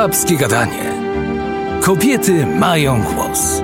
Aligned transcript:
Babskie 0.00 0.36
Gadanie. 0.36 0.92
Kobiety 1.80 2.46
mają 2.46 3.02
głos. 3.02 3.62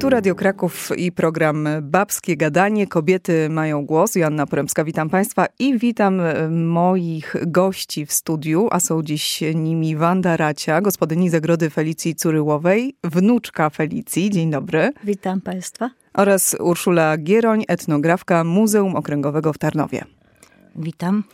Tu 0.00 0.10
Radio 0.10 0.34
Kraków 0.34 0.90
i 0.96 1.12
program 1.12 1.68
Babskie 1.82 2.36
Gadanie. 2.36 2.86
Kobiety 2.86 3.48
mają 3.50 3.86
głos. 3.86 4.14
Joanna 4.14 4.46
Poremska, 4.46 4.84
witam 4.84 5.10
Państwa 5.10 5.46
i 5.58 5.78
witam 5.78 6.20
e, 6.20 6.48
moich 6.48 7.36
gości 7.46 8.06
w 8.06 8.12
studiu, 8.12 8.68
a 8.70 8.80
są 8.80 9.02
dziś 9.02 9.40
nimi 9.54 9.96
Wanda 9.96 10.36
Racia, 10.36 10.80
gospodyni 10.80 11.30
zagrody 11.30 11.70
Felicji 11.70 12.14
Curyłowej, 12.14 12.94
wnuczka 13.04 13.70
Felicji. 13.70 14.30
Dzień 14.30 14.50
dobry. 14.50 14.92
Witam 15.04 15.40
Państwa. 15.40 15.90
Oraz 16.14 16.56
Urszula 16.60 17.16
Gieroń, 17.16 17.64
etnografka 17.68 18.44
Muzeum 18.44 18.96
Okręgowego 18.96 19.52
w 19.52 19.58
Tarnowie. 19.58 20.17
Witam. 20.78 21.24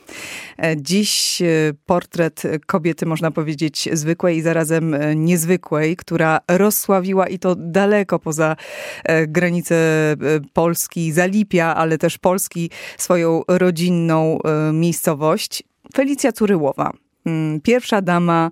E, 0.59 0.77
dziś 0.77 1.43
e, 1.43 1.47
portret 1.87 2.43
kobiety, 2.67 3.07
można 3.07 3.31
powiedzieć, 3.31 3.89
zwykłej 3.93 4.37
i 4.37 4.43
zarazem 4.43 4.95
e, 4.95 5.17
niezwykłej, 5.17 5.97
która 5.97 6.39
rozsławiła 6.49 7.27
i 7.29 7.39
to 7.39 7.55
daleko 7.55 8.19
poza 8.19 8.57
granice 9.29 9.77
Polski, 10.53 11.13
Zalipia, 11.13 11.75
ale 11.75 11.99
też 11.99 12.19
Polski, 12.19 12.71
swoją 12.97 13.43
rodzinną 13.49 14.39
miejscowość. 14.73 15.63
Felicja 15.95 16.33
Curyłowa. 16.33 16.93
Mm, 17.27 17.61
pierwsza 17.61 18.03
dama 18.03 18.51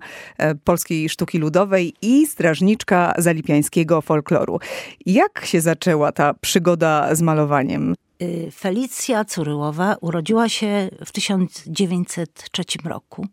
polskiej 0.63 1.09
sztuki 1.09 1.37
ludowej 1.37 1.93
i 2.01 2.27
strażniczka 2.27 3.13
zalipiańskiego 3.17 4.01
folkloru. 4.01 4.59
Jak 5.05 5.45
się 5.45 5.61
zaczęła 5.61 6.11
ta 6.11 6.33
przygoda 6.33 7.15
z 7.15 7.21
malowaniem? 7.21 7.95
Y, 8.23 8.51
Felicja 8.51 9.25
Curyłowa 9.25 9.95
urodziła 10.01 10.49
się 10.49 10.89
w 11.05 11.11
1903 11.11 12.63
roku. 12.85 13.27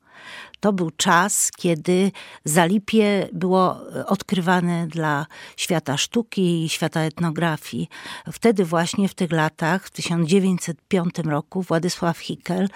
To 0.61 0.73
był 0.73 0.91
czas, 0.91 1.51
kiedy 1.57 2.13
Zalipie 2.45 3.29
było 3.33 3.81
odkrywane 4.07 4.87
dla 4.87 5.27
świata 5.57 5.97
sztuki 5.97 6.65
i 6.65 6.69
świata 6.69 7.01
etnografii. 7.01 7.89
Wtedy 8.33 8.65
właśnie 8.65 9.09
w 9.09 9.15
tych 9.15 9.33
latach, 9.33 9.87
w 9.87 9.91
1905 9.91 11.15
roku, 11.25 11.63
Władysław 11.63 12.19
Hickel, 12.19 12.69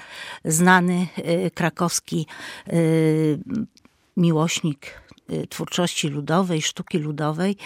znany 0.44 1.06
y, 1.18 1.50
krakowski 1.54 2.26
y, 2.72 3.38
miłośnik 4.16 5.03
Y, 5.03 5.03
twórczości 5.48 6.08
ludowej, 6.08 6.62
sztuki 6.62 6.98
ludowej, 6.98 7.56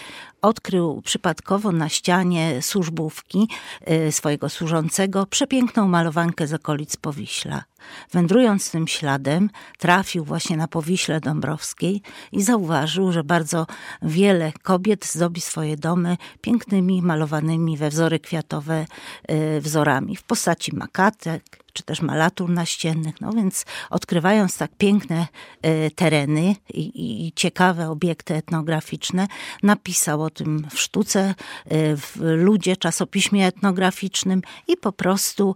odkrył 0.41 1.01
przypadkowo 1.01 1.71
na 1.71 1.89
ścianie 1.89 2.61
służbówki 2.61 3.47
y, 3.91 4.11
swojego 4.11 4.49
służącego 4.49 5.25
przepiękną 5.25 5.87
malowankę 5.87 6.47
z 6.47 6.53
okolic 6.53 6.97
Powiśla. 6.97 7.63
Wędrując 8.11 8.71
tym 8.71 8.87
śladem, 8.87 9.49
trafił 9.77 10.23
właśnie 10.23 10.57
na 10.57 10.67
Powiśle 10.67 11.19
Dąbrowskiej 11.19 12.01
i 12.31 12.43
zauważył, 12.43 13.11
że 13.11 13.23
bardzo 13.23 13.67
wiele 14.01 14.51
kobiet 14.63 15.05
zdobi 15.05 15.41
swoje 15.41 15.77
domy 15.77 16.17
pięknymi, 16.41 17.01
malowanymi 17.01 17.77
we 17.77 17.89
wzory 17.89 18.19
kwiatowe 18.19 18.85
y, 19.31 19.61
wzorami 19.61 20.15
w 20.15 20.23
postaci 20.23 20.75
makatek, 20.75 21.43
czy 21.73 21.83
też 21.83 22.01
malatur 22.01 22.49
naściennych. 22.49 23.21
No 23.21 23.33
więc 23.33 23.65
odkrywając 23.89 24.57
tak 24.57 24.71
piękne 24.77 25.27
e, 25.61 25.91
tereny 25.91 26.55
i, 26.73 27.27
i 27.27 27.33
ciekawe 27.35 27.89
obiekty 27.89 28.35
etnograficzne, 28.35 29.27
napisał 29.63 30.21
o 30.21 30.29
tym 30.29 30.67
w 30.71 30.79
sztuce, 30.79 31.19
e, 31.65 31.97
w 31.97 32.17
ludzie, 32.21 32.77
czasopiśmie 32.77 33.47
etnograficznym 33.47 34.41
i 34.67 34.77
po 34.77 34.91
prostu 34.91 35.55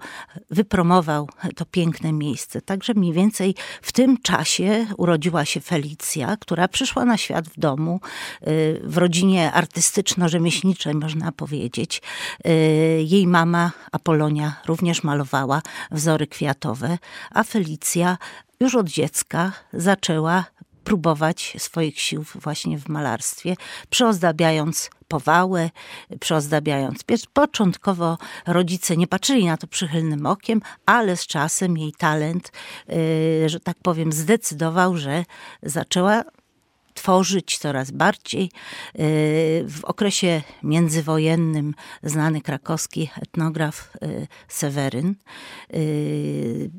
wypromował 0.50 1.30
to 1.56 1.66
piękne 1.66 2.13
miejsce. 2.18 2.62
Także 2.62 2.94
mniej 2.94 3.14
więcej 3.14 3.56
w 3.82 3.92
tym 3.92 4.18
czasie 4.22 4.88
urodziła 4.98 5.46
się 5.46 5.60
Felicja, 5.62 6.38
która 6.38 6.68
przyszła 6.68 7.06
na 7.06 7.18
świat 7.18 7.48
w 7.48 7.60
domu, 7.60 8.00
e, 8.42 8.46
w 8.84 8.98
rodzinie 8.98 9.52
artystyczno-rzemieślniczej, 9.52 10.96
można 10.96 11.32
powiedzieć. 11.32 12.02
Jej 12.98 13.28
mama 13.28 13.72
Apolonia 13.92 14.62
również 14.66 15.04
malowała 15.04 15.62
wzory 15.92 16.28
kwiatowe, 16.28 16.98
a 17.32 17.44
Felicja 17.44 18.18
już 18.60 18.76
od 18.76 18.88
dziecka 18.88 19.52
zaczęła 19.74 20.46
próbować 20.84 21.56
swoich 21.58 22.00
sił 22.00 22.26
właśnie 22.36 22.80
w 22.80 22.90
malarstwie, 22.90 23.56
przyozdabiając 23.90 24.90
powałę, 25.14 25.70
przyozdabiając. 26.20 27.04
Początkowo 27.34 28.18
rodzice 28.48 28.98
nie 28.98 29.08
patrzyli 29.08 29.46
na 29.46 29.58
to 29.58 29.68
przychylnym 29.68 30.26
okiem, 30.26 30.62
ale 30.86 31.18
z 31.18 31.28
czasem 31.28 31.78
jej 31.78 31.92
talent, 31.92 32.52
yy, 32.88 33.50
że 33.50 33.60
tak 33.60 33.78
powiem, 33.82 34.12
zdecydował, 34.12 34.98
że 34.98 35.26
zaczęła 35.64 36.24
tworzyć 36.94 37.58
coraz 37.58 37.92
bardziej. 37.92 38.44
Y, 38.44 38.50
w 39.70 39.80
okresie 39.84 40.42
międzywojennym 40.64 41.74
znany 42.04 42.42
krakowski 42.42 43.10
etnograf 43.22 43.90
y, 44.04 44.28
Seweryn 44.48 45.16
y, 45.74 46.70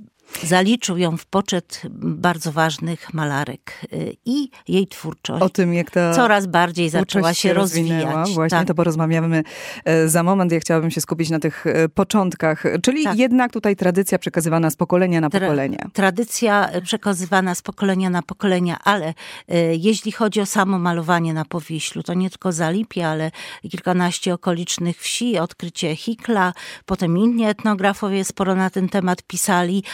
zaliczył 0.43 0.97
ją 0.97 1.17
w 1.17 1.27
poczet 1.27 1.83
bardzo 2.01 2.53
ważnych 2.53 3.15
malarek 3.15 3.81
y, 3.93 4.17
i 4.25 4.51
jej 4.69 4.87
twórczość 4.87 5.43
o 5.43 5.49
tym, 5.49 5.75
jak 5.75 5.91
ta 5.91 6.15
coraz 6.15 6.47
bardziej 6.47 6.91
zaczęła 6.91 7.35
się 7.35 7.53
rozwijać. 7.53 8.31
Właśnie 8.35 8.59
tak. 8.59 8.69
to 8.69 8.75
porozmawiamy 8.75 9.43
e, 9.85 10.09
za 10.09 10.23
moment. 10.23 10.53
Ja 10.53 10.61
chciałabym 10.61 10.91
się 10.91 11.01
skupić 11.01 11.31
na 11.31 11.39
tych 11.39 11.67
e, 11.67 11.89
początkach, 11.89 12.65
czyli 12.83 13.05
tak. 13.05 13.19
jednak 13.19 13.53
tutaj 13.53 13.77
tradycja 13.77 14.19
przekazywana 14.19 14.71
z 14.71 14.77
pokolenia 14.77 15.21
na 15.21 15.31
pokolenie. 15.31 15.79
tradycja 15.93 16.71
przekazywana 16.83 17.55
z 17.55 17.63
pokolenia 17.63 18.11
na 18.11 18.23
pokolenie, 18.23 18.77
ale 18.85 19.15
e, 19.49 19.75
jeśli 19.75 20.13
chodzi 20.13 20.41
o 20.41 20.47
samo 20.47 20.79
malowanie 20.79 21.35
na 21.35 21.45
Powiślu, 21.45 22.03
to 22.03 22.15
nie 22.15 22.31
tylko 22.31 22.53
Zalipie, 22.53 23.09
ale 23.09 23.31
kilkanaście 23.71 24.35
okolicznych 24.35 25.01
wsi, 25.01 25.39
odkrycie 25.39 25.97
Hikla, 25.97 26.53
potem 26.87 27.19
inni 27.19 27.45
etnografowie 27.45 28.25
sporo 28.25 28.55
na 28.55 28.71
ten 28.71 28.89
temat 28.89 29.23
pisali. 29.23 29.85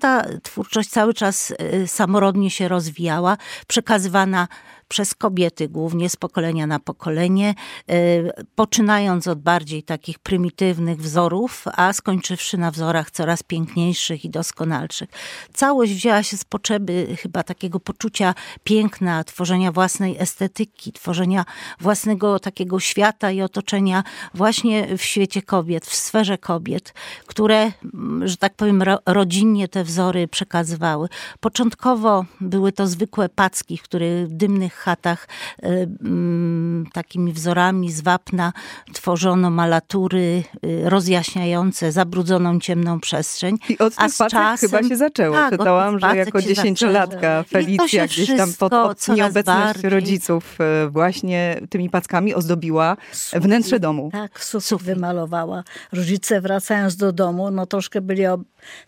Ta 0.00 0.24
twórczość 0.42 0.88
cały 0.90 1.14
czas 1.14 1.50
y, 1.50 1.88
samorodnie 1.88 2.50
się 2.50 2.68
rozwijała, 2.68 3.36
przekazywana 3.66 4.48
przez 4.94 5.14
kobiety, 5.14 5.68
głównie 5.68 6.08
z 6.08 6.16
pokolenia 6.16 6.66
na 6.66 6.78
pokolenie, 6.78 7.54
y, 7.90 8.30
poczynając 8.54 9.26
od 9.26 9.42
bardziej 9.42 9.82
takich 9.82 10.18
prymitywnych 10.18 10.98
wzorów, 10.98 11.64
a 11.76 11.92
skończywszy 11.92 12.58
na 12.58 12.70
wzorach 12.70 13.10
coraz 13.10 13.42
piękniejszych 13.42 14.24
i 14.24 14.30
doskonalszych. 14.30 15.08
Całość 15.52 15.92
wzięła 15.92 16.22
się 16.22 16.36
z 16.36 16.44
potrzeby 16.44 17.16
chyba 17.22 17.42
takiego 17.42 17.80
poczucia 17.80 18.34
piękna, 18.64 19.24
tworzenia 19.24 19.72
własnej 19.72 20.16
estetyki, 20.18 20.92
tworzenia 20.92 21.44
własnego 21.80 22.38
takiego 22.38 22.80
świata 22.80 23.30
i 23.30 23.42
otoczenia 23.42 24.02
właśnie 24.34 24.98
w 24.98 25.02
świecie 25.02 25.42
kobiet, 25.42 25.86
w 25.86 25.94
sferze 25.94 26.38
kobiet, 26.38 26.94
które, 27.26 27.72
mm, 27.94 28.28
że 28.28 28.36
tak 28.36 28.54
powiem, 28.54 28.82
rodzinnie 29.06 29.68
te 29.68 29.84
wzory 29.84 30.28
przekazywały. 30.28 31.08
Początkowo 31.40 32.24
były 32.40 32.72
to 32.72 32.86
zwykłe 32.86 33.28
packi, 33.28 33.78
w 33.78 33.82
których 33.82 34.28
dymnych 34.28 34.83
chatach 34.84 35.28
e, 35.62 35.68
mm, 35.68 36.86
takimi 36.92 37.32
wzorami 37.32 37.92
z 37.92 38.00
wapna 38.00 38.52
tworzono 38.92 39.50
malatury 39.50 40.42
e, 40.84 40.90
rozjaśniające 40.90 41.92
zabrudzoną 41.92 42.60
ciemną 42.60 43.00
przestrzeń. 43.00 43.56
I 43.68 43.78
od 43.78 43.96
tych 43.96 44.16
czasem, 44.30 44.70
chyba 44.70 44.88
się 44.88 44.96
zaczęło. 44.96 45.36
Tak, 45.36 45.50
Czytałam, 45.50 45.98
że 45.98 46.16
jako 46.16 46.42
dziesięciolatka 46.42 47.44
Felicja 47.48 48.06
gdzieś 48.06 48.36
tam 48.36 48.52
pod, 48.58 48.72
pod 48.72 49.08
nieobecność 49.08 49.82
rodziców 49.82 50.58
e, 50.60 50.88
właśnie 50.88 51.60
tymi 51.70 51.90
packami 51.90 52.34
ozdobiła 52.34 52.96
wnętrze 53.32 53.80
domu. 53.80 54.10
Tak, 54.12 54.44
sufit 54.44 54.84
wymalowała. 54.84 55.64
Rodzice 55.92 56.40
wracając 56.40 56.96
do 56.96 57.12
domu, 57.12 57.50
no 57.50 57.66
troszkę 57.66 58.00
byli 58.00 58.24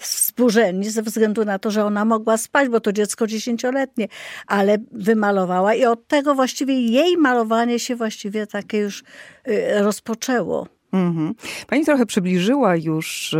wzburzeni 0.00 0.90
ze 0.90 1.02
względu 1.02 1.44
na 1.44 1.58
to, 1.58 1.70
że 1.70 1.84
ona 1.84 2.04
mogła 2.04 2.36
spać, 2.36 2.68
bo 2.68 2.80
to 2.80 2.92
dziecko 2.92 3.26
dziesięcioletnie, 3.26 4.08
ale 4.46 4.78
wymalowała 4.92 5.74
i 5.76 5.84
od 5.84 6.06
tego 6.08 6.34
właściwie 6.34 6.80
jej 6.80 7.16
malowanie 7.16 7.78
się 7.78 7.96
właściwie 7.96 8.46
takie 8.46 8.78
już 8.78 9.02
y, 9.48 9.82
rozpoczęło. 9.82 10.66
Mhm. 10.92 11.34
Pani 11.66 11.84
trochę 11.84 12.06
przybliżyła 12.06 12.76
już 12.76 13.32
y, 13.32 13.38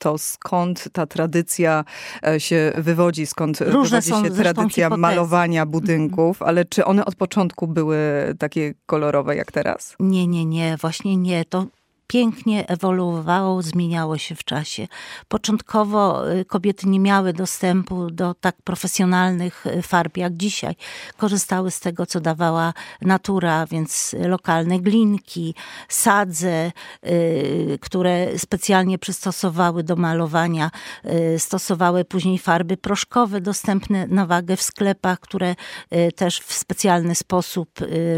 to, 0.00 0.18
skąd 0.18 0.88
ta 0.92 1.06
tradycja 1.06 1.84
e, 2.26 2.40
się 2.40 2.72
wywodzi, 2.76 3.26
skąd 3.26 3.60
Różne 3.60 4.00
wywodzi 4.00 4.28
się 4.28 4.34
tradycja 4.42 4.90
malowania 4.90 5.66
budynków, 5.66 6.42
ale 6.42 6.64
czy 6.64 6.84
one 6.84 7.04
od 7.04 7.14
początku 7.14 7.66
były 7.66 7.98
takie 8.38 8.74
kolorowe 8.86 9.36
jak 9.36 9.52
teraz? 9.52 9.96
Nie, 10.00 10.26
nie, 10.26 10.44
nie, 10.44 10.76
właśnie 10.80 11.16
nie. 11.16 11.44
To 11.44 11.66
pięknie 12.06 12.68
ewoluowało, 12.68 13.62
zmieniało 13.62 14.18
się 14.18 14.34
w 14.34 14.44
czasie. 14.44 14.88
Początkowo 15.28 16.32
y, 16.32 16.44
kobiety 16.44 16.88
nie 16.88 17.00
miały 17.00 17.32
dostępu 17.32 18.10
do 18.10 18.34
tak 18.34 18.56
profesjonalnych 18.64 19.66
y, 19.66 19.82
farb 19.82 20.16
jak 20.16 20.36
dzisiaj. 20.36 20.76
Korzystały 21.16 21.70
z 21.70 21.80
tego, 21.80 22.06
co 22.06 22.20
dawała 22.20 22.72
natura, 23.02 23.66
więc 23.66 24.16
lokalne 24.28 24.78
glinki, 24.78 25.54
sadze, 25.88 26.72
y, 27.06 27.78
które 27.80 28.38
specjalnie 28.38 28.98
przystosowały 28.98 29.82
do 29.82 29.96
malowania, 29.96 30.70
stosowały 31.38 32.04
później 32.04 32.38
farby 32.38 32.76
proszkowe 32.76 33.40
dostępne 33.40 34.06
na 34.06 34.26
wagę 34.26 34.56
w 34.56 34.62
sklepach, 34.62 35.20
które 35.20 35.54
też 36.16 36.40
w 36.40 36.52
specjalny 36.52 37.14
sposób, 37.14 37.68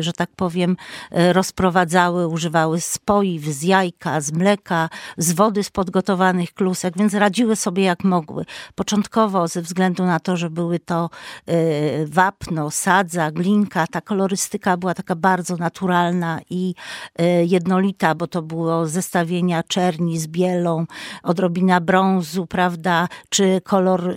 że 0.00 0.12
tak 0.12 0.30
powiem, 0.36 0.76
rozprowadzały, 1.10 2.28
używały 2.28 2.80
spoiw, 2.80 3.44
z 3.44 3.62
jajka, 3.76 4.20
z 4.20 4.32
mleka, 4.32 4.88
z 5.16 5.32
wody 5.32 5.64
z 5.64 5.70
podgotowanych 5.70 6.54
klusek, 6.54 6.98
więc 6.98 7.14
radziły 7.14 7.56
sobie 7.56 7.82
jak 7.82 8.04
mogły. 8.04 8.44
Początkowo 8.74 9.48
ze 9.48 9.62
względu 9.62 10.04
na 10.04 10.20
to, 10.20 10.36
że 10.36 10.50
były 10.50 10.78
to 10.78 11.10
e, 11.46 12.06
wapno, 12.06 12.70
sadza, 12.70 13.30
glinka, 13.30 13.86
ta 13.86 14.00
kolorystyka 14.00 14.76
była 14.76 14.94
taka 14.94 15.14
bardzo 15.16 15.56
naturalna 15.56 16.40
i 16.50 16.74
e, 17.18 17.44
jednolita, 17.44 18.14
bo 18.14 18.26
to 18.26 18.42
było 18.42 18.86
zestawienia 18.86 19.62
czerni 19.62 20.18
z 20.18 20.26
bielą, 20.26 20.86
odrobina 21.22 21.80
brązu, 21.80 22.46
prawda, 22.46 23.08
czy 23.28 23.60
kolor 23.64 24.10
e, 24.10 24.14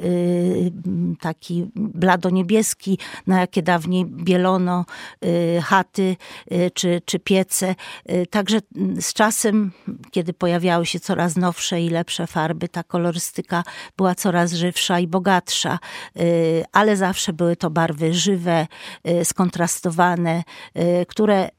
taki 1.21 1.71
blado-niebieski, 1.75 2.97
na 3.27 3.39
jakie 3.39 3.61
dawniej 3.63 4.05
bielono 4.05 4.85
chaty 5.63 6.15
czy, 6.73 7.01
czy 7.05 7.19
piece. 7.19 7.75
Także 8.29 8.59
z 8.99 9.13
czasem, 9.13 9.48
kiedy 10.11 10.33
pojawiały 10.33 10.85
się 10.85 10.99
coraz 10.99 11.35
nowsze 11.35 11.81
i 11.81 11.89
lepsze 11.89 12.27
farby, 12.27 12.67
ta 12.67 12.83
kolorystyka 12.83 13.63
była 13.97 14.15
coraz 14.15 14.53
żywsza 14.53 14.99
i 14.99 15.07
bogatsza, 15.07 15.79
y, 16.19 16.63
ale 16.71 16.97
zawsze 16.97 17.33
były 17.33 17.55
to 17.55 17.69
barwy 17.69 18.13
żywe, 18.13 18.67
y, 19.07 19.25
skontrastowane, 19.25 20.43
y, 20.77 21.05
które 21.05 21.49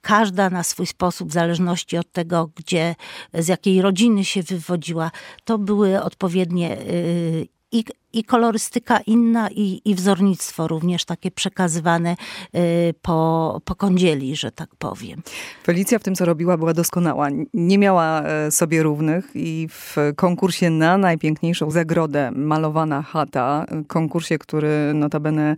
każda 0.00 0.50
na 0.50 0.62
swój 0.62 0.86
sposób, 0.86 1.28
w 1.28 1.32
zależności 1.32 1.98
od 1.98 2.12
tego, 2.12 2.50
gdzie, 2.54 2.94
z 3.34 3.48
jakiej 3.48 3.82
rodziny 3.82 4.24
się 4.24 4.42
wywodziła, 4.42 5.10
to 5.44 5.58
były 5.58 6.02
odpowiednie 6.02 6.76
i, 7.72 7.84
i 8.12 8.24
kolorystyka 8.24 9.00
inna, 9.06 9.48
i, 9.50 9.80
i 9.84 9.94
wzornictwo 9.94 10.68
również 10.68 11.04
takie 11.04 11.30
przekazywane 11.30 12.16
y, 12.54 12.58
po, 13.02 13.60
po 13.64 13.74
kądzieli, 13.74 14.36
że 14.36 14.50
tak 14.50 14.68
powiem. 14.78 15.22
Felicja 15.64 15.98
w 15.98 16.02
tym, 16.02 16.14
co 16.14 16.24
robiła, 16.24 16.56
była 16.56 16.74
doskonała. 16.74 17.28
Nie 17.54 17.78
miała 17.78 18.22
e, 18.22 18.50
sobie 18.50 18.82
równych 18.82 19.30
i 19.34 19.68
w 19.70 19.96
konkursie 20.16 20.70
na 20.70 20.98
najpiękniejszą 20.98 21.70
zagrodę 21.70 22.30
malowana 22.30 23.02
chata, 23.02 23.66
konkursie, 23.88 24.38
który 24.38 24.94
notabene 24.94 25.56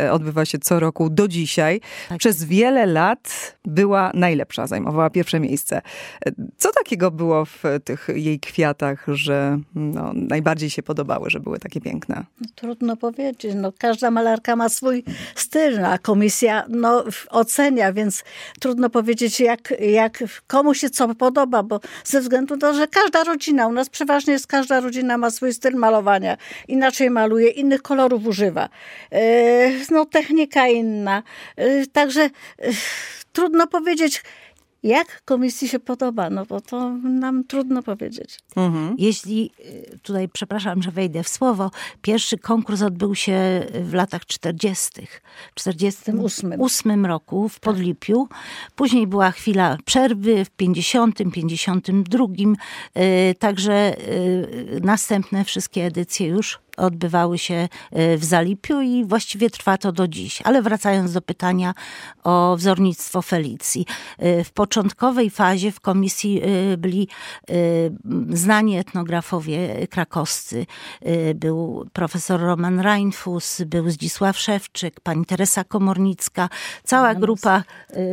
e, 0.00 0.12
odbywa 0.12 0.44
się 0.44 0.58
co 0.58 0.80
roku 0.80 1.10
do 1.10 1.28
dzisiaj, 1.28 1.80
tak. 2.08 2.18
przez 2.18 2.44
wiele 2.44 2.86
lat 2.86 3.56
była 3.64 4.10
najlepsza, 4.14 4.66
zajmowała 4.66 5.10
pierwsze 5.10 5.40
miejsce. 5.40 5.82
E, 6.26 6.32
co 6.56 6.72
takiego 6.72 7.10
było 7.10 7.44
w 7.44 7.62
tych 7.84 8.08
jej 8.14 8.40
kwiatach, 8.40 9.06
że 9.08 9.58
no, 9.74 10.12
najbardziej 10.14 10.70
się 10.70 10.82
podobały, 10.82 11.30
że 11.30 11.40
były 11.40 11.58
takie 11.58 11.80
piękne? 11.84 12.24
No, 12.40 12.46
trudno 12.54 12.96
powiedzieć. 12.96 13.52
No, 13.56 13.72
każda 13.78 14.10
malarka 14.10 14.56
ma 14.56 14.68
swój 14.68 15.04
styl, 15.34 15.84
a 15.84 15.98
komisja 15.98 16.64
no, 16.68 17.04
ocenia, 17.30 17.92
więc 17.92 18.24
trudno 18.60 18.90
powiedzieć, 18.90 19.40
jak, 19.40 19.74
jak 19.80 20.24
komu 20.46 20.74
się 20.74 20.90
co 20.90 21.14
podoba, 21.14 21.62
bo 21.62 21.80
ze 22.04 22.20
względu 22.20 22.54
na 22.54 22.60
to, 22.60 22.74
że 22.74 22.86
każda 22.88 23.24
rodzina, 23.24 23.66
u 23.66 23.72
nas 23.72 23.88
przeważnie 23.88 24.32
jest 24.32 24.46
każda 24.46 24.80
rodzina 24.80 25.18
ma 25.18 25.30
swój 25.30 25.52
styl 25.52 25.74
malowania. 25.74 26.36
Inaczej 26.68 27.10
maluje, 27.10 27.48
innych 27.48 27.82
kolorów 27.82 28.26
używa. 28.26 28.68
E, 29.12 29.70
no, 29.90 30.04
technika 30.04 30.68
inna. 30.68 31.22
E, 31.56 31.86
także 31.86 32.22
e, 32.22 32.30
trudno 33.32 33.66
powiedzieć, 33.66 34.22
jak 34.84 35.22
komisji 35.24 35.68
się 35.68 35.78
podoba, 35.78 36.30
no 36.30 36.46
bo 36.46 36.60
to 36.60 36.90
nam 36.94 37.44
trudno 37.44 37.82
powiedzieć. 37.82 38.38
Mhm. 38.56 38.94
Jeśli, 38.98 39.50
y, 39.60 39.98
tutaj 40.02 40.28
przepraszam, 40.28 40.82
że 40.82 40.90
wejdę 40.90 41.22
w 41.22 41.28
słowo, 41.28 41.70
pierwszy 42.02 42.38
konkurs 42.38 42.82
odbył 42.82 43.14
się 43.14 43.66
w 43.82 43.94
latach 43.94 44.26
40. 44.26 44.90
W 45.54 45.54
48 45.54 47.06
roku 47.06 47.48
w 47.48 47.54
tak. 47.54 47.60
Podlipiu. 47.60 48.28
Później 48.76 49.06
była 49.06 49.30
chwila 49.30 49.76
przerwy 49.84 50.44
w 50.44 50.50
50, 50.50 51.18
52. 51.32 52.26
Y, 52.96 53.34
także 53.38 53.98
y, 54.08 54.80
następne 54.82 55.44
wszystkie 55.44 55.84
edycje 55.84 56.26
już 56.26 56.63
odbywały 56.76 57.38
się 57.38 57.68
e, 57.92 58.16
w 58.16 58.24
Zalipiu 58.24 58.80
i 58.80 59.04
właściwie 59.04 59.50
trwa 59.50 59.78
to 59.78 59.92
do 59.92 60.08
dziś. 60.08 60.42
Ale 60.44 60.62
wracając 60.62 61.12
do 61.12 61.22
pytania 61.22 61.74
o 62.24 62.56
wzornictwo 62.56 63.22
Felicji. 63.22 63.86
E, 64.18 64.44
w 64.44 64.52
początkowej 64.52 65.30
fazie 65.30 65.72
w 65.72 65.80
komisji 65.80 66.42
e, 66.42 66.76
byli 66.76 67.08
znani 68.30 68.76
etnografowie 68.76 69.86
krakowscy. 69.86 70.66
Był 71.34 71.86
profesor 71.92 72.40
Roman 72.40 72.80
Reinfus, 72.80 73.62
był 73.66 73.90
Zdzisław 73.90 74.38
Szewczyk, 74.38 75.00
pani 75.00 75.26
Teresa 75.26 75.64
Komornicka, 75.64 76.48
cała 76.84 77.14
grupa... 77.14 77.62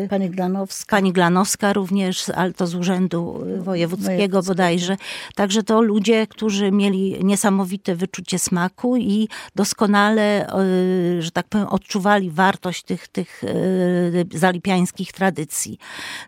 Pani 0.09 0.29
Glanowska. 0.29 0.95
Pani 0.97 1.13
Glanowska 1.13 1.73
również, 1.73 2.29
ale 2.29 2.53
to 2.53 2.67
z 2.67 2.75
Urzędu 2.75 3.43
Wojewódzkiego 3.59 4.43
bodajże. 4.43 4.97
Także 5.35 5.63
to 5.63 5.81
ludzie, 5.81 6.27
którzy 6.27 6.71
mieli 6.71 7.25
niesamowite 7.25 7.95
wyczucie 7.95 8.39
smaku 8.39 8.50
i 8.97 9.27
doskonale, 9.55 10.47
e, 10.47 11.21
że 11.21 11.31
tak 11.31 11.47
powiem, 11.47 11.67
odczuwali 11.67 12.31
wartość 12.31 12.83
tych, 12.83 13.07
tych 13.07 13.43
e, 13.43 14.37
zalipiańskich 14.37 15.11
tradycji. 15.11 15.77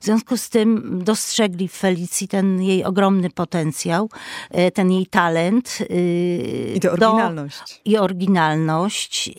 W 0.01 0.05
związku 0.05 0.37
z 0.37 0.49
tym 0.49 0.99
dostrzegli 1.03 1.67
w 1.67 1.73
Felicji 1.73 2.27
ten 2.27 2.61
jej 2.61 2.83
ogromny 2.83 3.29
potencjał, 3.29 4.09
e, 4.51 4.71
ten 4.71 4.91
jej 4.91 5.05
talent. 5.05 5.77
I 6.75 6.87
oryginalność. 6.87 7.81
I 7.85 7.97
oryginalność. 7.97 9.31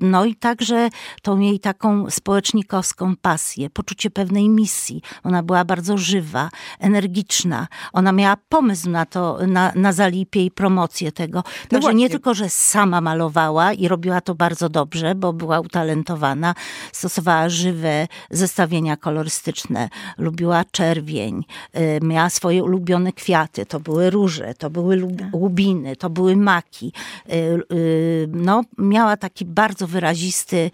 No 0.00 0.24
i 0.24 0.34
także 0.34 0.88
tą 1.22 1.40
jej 1.40 1.60
taką 1.60 2.10
społecznikowską 2.10 3.16
pasję, 3.16 3.70
poczucie 3.70 4.10
pewnej 4.10 4.48
misji. 4.48 5.02
Ona 5.24 5.42
była 5.42 5.64
bardzo 5.64 5.98
żywa, 5.98 6.50
energiczna. 6.80 7.66
Ona 7.92 8.12
miała 8.12 8.36
pomysł 8.48 8.90
na 8.90 9.06
to, 9.06 9.38
na, 9.46 9.72
na 9.74 9.92
zalipie 9.92 10.44
i 10.44 10.50
promocję 10.50 11.12
tego. 11.12 11.38
No 11.38 11.68
Także 11.68 11.94
nie 11.94 12.10
tylko, 12.16 12.34
że 12.34 12.48
sama 12.48 13.00
malowała 13.00 13.72
i 13.72 13.88
robiła 13.88 14.20
to 14.20 14.34
bardzo 14.34 14.68
dobrze, 14.68 15.14
bo 15.14 15.32
była 15.32 15.60
utalentowana, 15.60 16.54
stosowała 16.92 17.48
żywe 17.48 18.08
zestawienia 18.30 18.96
kolorystyczne, 18.96 19.88
lubiła 20.18 20.64
czerwień, 20.64 21.44
y, 21.76 21.98
miała 22.02 22.30
swoje 22.30 22.64
ulubione 22.64 23.12
kwiaty, 23.12 23.66
to 23.66 23.80
były 23.80 24.10
róże, 24.10 24.54
to 24.54 24.70
były 24.70 25.12
tak. 25.16 25.28
łubiny, 25.32 25.96
to 25.96 26.10
były 26.10 26.36
maki. 26.36 26.92
Y, 27.32 27.32
y, 27.72 28.28
no, 28.32 28.62
miała 28.78 29.16
taki 29.16 29.44
bardzo 29.44 29.86
wyrazisty 29.86 30.70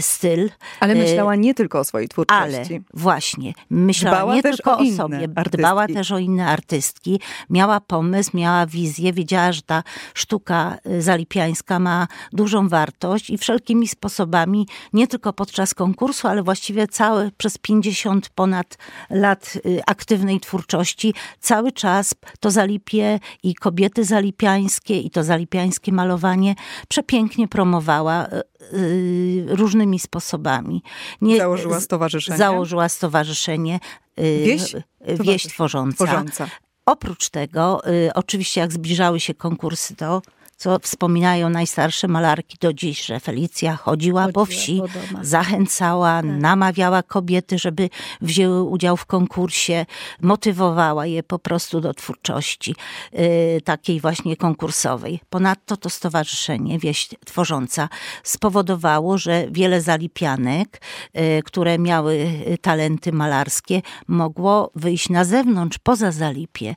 styl. 0.00 0.50
Ale 0.80 0.94
myślała 0.94 1.36
nie 1.36 1.54
tylko 1.54 1.78
o 1.78 1.84
swojej 1.84 2.08
twórczości. 2.08 2.74
Ale 2.74 2.80
właśnie, 2.94 3.52
myślała 3.70 4.16
dbała 4.16 4.34
nie 4.34 4.42
tylko 4.42 4.78
o, 4.78 4.78
o 4.78 4.96
sobie, 4.96 5.28
artystki. 5.36 5.58
dbała 5.58 5.86
też 5.86 6.12
o 6.12 6.18
inne 6.18 6.46
artystki, 6.46 7.20
miała 7.50 7.80
pomysł, 7.80 8.30
miała 8.34 8.66
wizję, 8.66 9.12
wiedziała, 9.12 9.52
że 9.52 9.62
ta 9.62 9.82
sztuka 10.14 10.65
zalipiańska 10.98 11.78
ma 11.78 12.08
dużą 12.32 12.68
wartość 12.68 13.30
i 13.30 13.38
wszelkimi 13.38 13.88
sposobami, 13.88 14.66
nie 14.92 15.06
tylko 15.06 15.32
podczas 15.32 15.74
konkursu, 15.74 16.28
ale 16.28 16.42
właściwie 16.42 16.88
całe 16.88 17.30
przez 17.30 17.58
50 17.58 18.28
ponad 18.28 18.78
lat 19.10 19.58
y, 19.66 19.80
aktywnej 19.86 20.40
twórczości, 20.40 21.14
cały 21.40 21.72
czas 21.72 22.14
to 22.40 22.50
zalipie 22.50 23.20
i 23.42 23.54
kobiety 23.54 24.04
zalipiańskie 24.04 25.00
i 25.00 25.10
to 25.10 25.24
zalipiańskie 25.24 25.92
malowanie 25.92 26.54
przepięknie 26.88 27.48
promowała 27.48 28.26
y, 28.26 28.42
y, 28.76 29.46
różnymi 29.48 29.98
sposobami. 29.98 30.82
Nie, 31.20 31.36
założyła 31.36 31.80
stowarzyszenie. 31.80 32.38
Założyła 32.38 32.88
stowarzyszenie 32.88 33.80
Wieś, 34.44 34.74
Wieś 35.20 35.46
Tworząca. 35.46 36.04
Tworząca. 36.04 36.48
Oprócz 36.86 37.28
tego, 37.28 37.88
y, 37.90 38.10
oczywiście 38.14 38.60
jak 38.60 38.72
zbliżały 38.72 39.20
się 39.20 39.34
konkursy, 39.34 39.96
to 39.96 40.22
co 40.56 40.78
wspominają 40.78 41.48
najstarsze 41.50 42.08
malarki 42.08 42.56
do 42.60 42.72
dziś, 42.72 43.04
że 43.04 43.20
Felicja 43.20 43.76
chodziła, 43.76 44.22
chodziła 44.22 44.32
po 44.32 44.46
wsi, 44.46 44.82
po 45.14 45.24
zachęcała, 45.24 46.22
tak. 46.22 46.30
namawiała 46.30 47.02
kobiety, 47.02 47.58
żeby 47.58 47.90
wzięły 48.20 48.62
udział 48.62 48.96
w 48.96 49.06
konkursie, 49.06 49.86
motywowała 50.20 51.06
je 51.06 51.22
po 51.22 51.38
prostu 51.38 51.80
do 51.80 51.94
twórczości 51.94 52.74
y, 53.14 53.60
takiej 53.64 54.00
właśnie 54.00 54.36
konkursowej. 54.36 55.20
Ponadto 55.30 55.76
to 55.76 55.90
stowarzyszenie, 55.90 56.78
wieś 56.78 57.08
tworząca, 57.24 57.88
spowodowało, 58.22 59.18
że 59.18 59.46
wiele 59.50 59.80
zalipianek, 59.80 60.80
y, 61.38 61.42
które 61.42 61.78
miały 61.78 62.14
y, 62.14 62.58
talenty 62.58 63.12
malarskie, 63.12 63.82
mogło 64.08 64.70
wyjść 64.74 65.08
na 65.08 65.24
zewnątrz, 65.24 65.78
poza 65.78 66.12
Zalipie, 66.12 66.74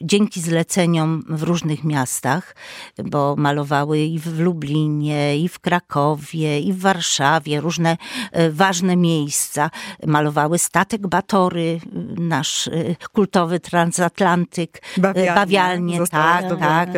dzięki 0.00 0.40
zleceniom 0.40 1.22
w 1.28 1.42
różnych 1.42 1.84
miastach 1.84 2.54
bo 3.04 3.34
malowały 3.36 3.98
i 3.98 4.18
w 4.18 4.38
Lublinie, 4.40 5.38
i 5.38 5.48
w 5.48 5.58
Krakowie, 5.58 6.60
i 6.60 6.72
w 6.72 6.80
Warszawie, 6.80 7.60
różne 7.60 7.96
e, 8.32 8.50
ważne 8.50 8.96
miejsca. 8.96 9.70
Malowały 10.06 10.58
statek 10.58 11.06
Batory, 11.06 11.80
nasz 12.18 12.68
e, 12.68 12.72
kultowy 13.12 13.60
transatlantyk, 13.60 14.82
e, 14.98 15.00
bawialnie, 15.00 15.34
bawialnie 15.34 15.98
tak, 16.06 16.44
tak. 16.58 16.88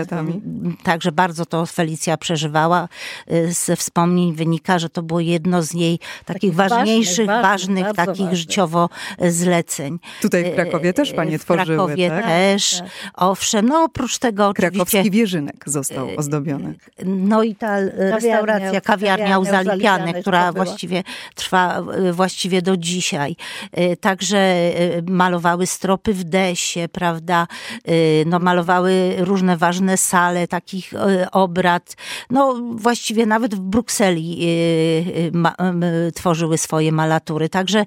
Także 0.82 1.12
bardzo 1.12 1.46
to 1.46 1.66
Felicja 1.66 2.16
przeżywała. 2.16 2.88
Ze 3.48 3.76
wspomnień 3.76 4.34
wynika, 4.34 4.78
że 4.78 4.88
to 4.88 5.02
było 5.02 5.20
jedno 5.20 5.62
z 5.62 5.74
jej 5.74 5.98
takich, 5.98 6.26
takich 6.26 6.54
ważniejszych, 6.54 7.26
ważnych, 7.26 7.42
ważnych 7.42 7.86
takich 7.96 8.06
ważnych. 8.06 8.34
życiowo 8.34 8.88
zleceń. 9.28 9.98
Tutaj 10.22 10.52
w 10.52 10.54
Krakowie 10.54 10.92
też 10.92 11.12
panie 11.12 11.38
tworzyły, 11.38 11.64
W 11.64 11.68
Krakowie 11.68 12.10
tak? 12.10 12.24
też, 12.24 12.78
tak. 12.78 12.88
owszem. 13.14 13.68
No 13.68 13.82
oprócz 13.82 14.18
tego 14.18 14.54
Krakowski 14.54 14.98
oczywiście... 14.98 15.55
Został 15.66 16.08
y, 16.08 16.16
ozdobiony. 16.16 16.74
No 17.04 17.42
i 17.42 17.54
ta 17.54 17.80
restauracja, 17.80 18.80
kawiarnia 18.80 19.38
u 19.38 19.44
Zalipiany, 19.44 20.14
która 20.20 20.52
właściwie 20.52 21.02
trwa 21.34 21.82
y, 22.08 22.12
właściwie 22.12 22.62
do 22.62 22.76
dzisiaj. 22.76 23.36
Także 24.00 24.72
malowały 25.08 25.66
stropy 25.66 26.14
w 26.14 26.24
desie, 26.24 26.88
prawda? 26.92 27.46
No 28.26 28.38
malowały 28.38 29.14
różne 29.18 29.56
ważne 29.56 29.96
sale 29.96 30.48
takich 30.48 30.92
obrad. 31.32 31.96
No 32.30 32.60
właściwie 32.72 33.26
nawet 33.26 33.54
w 33.54 33.60
Brukseli 33.60 34.48
tworzyły 36.14 36.58
swoje 36.58 36.92
malatury. 36.92 37.48
Także 37.48 37.84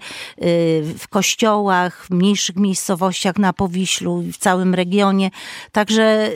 w 0.97 1.07
kościołach, 1.09 2.05
w 2.05 2.09
mniejszych 2.09 2.55
miejscowościach 2.55 3.37
na 3.37 3.53
Powiślu, 3.53 4.23
w 4.33 4.37
całym 4.37 4.75
regionie. 4.75 5.31
Także 5.71 6.29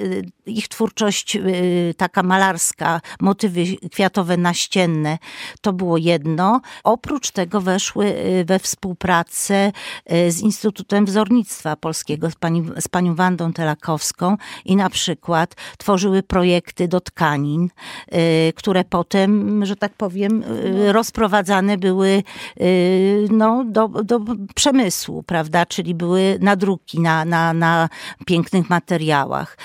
ich 0.46 0.68
twórczość 0.68 1.23
y, 1.36 1.94
taka 1.98 2.24
malarska, 2.24 3.02
motywy 3.22 3.64
kwiatowe 3.92 4.38
naścienne, 4.38 5.18
to 5.62 5.74
było 5.74 5.98
jedno. 5.98 6.62
Oprócz 6.84 7.32
tego 7.32 7.62
weszły 7.62 8.06
y, 8.06 8.46
we 8.46 8.60
współpracę 8.60 9.72
y, 10.12 10.32
z 10.32 10.40
Instytutem 10.40 11.06
Wzornictwa 11.06 11.76
Polskiego, 11.76 12.32
z, 12.32 12.36
pani, 12.36 12.64
z 12.80 12.88
panią 12.88 13.16
Wandą 13.16 13.54
Telakowską 13.54 14.38
i 14.66 14.76
na 14.76 14.90
przykład 14.90 15.56
tworzyły 15.78 16.24
projekty 16.24 16.88
do 16.88 17.02
tkanin, 17.02 17.70
które 18.56 18.84
potem, 18.84 19.66
że 19.66 19.76
tak 19.76 19.94
powiem, 19.94 20.44
rozprowadzane 20.92 21.78
były 21.78 22.24
no, 23.30 23.64
do, 23.66 23.88
do 23.88 24.20
przemysłu, 24.56 25.24
prawda, 25.24 25.66
czyli 25.66 25.96
były 25.96 26.38
nadruki 26.42 27.00
na, 27.00 27.26
na, 27.26 27.54
na 27.54 27.90
pięknych 28.26 28.70
materiałach. 28.70 29.58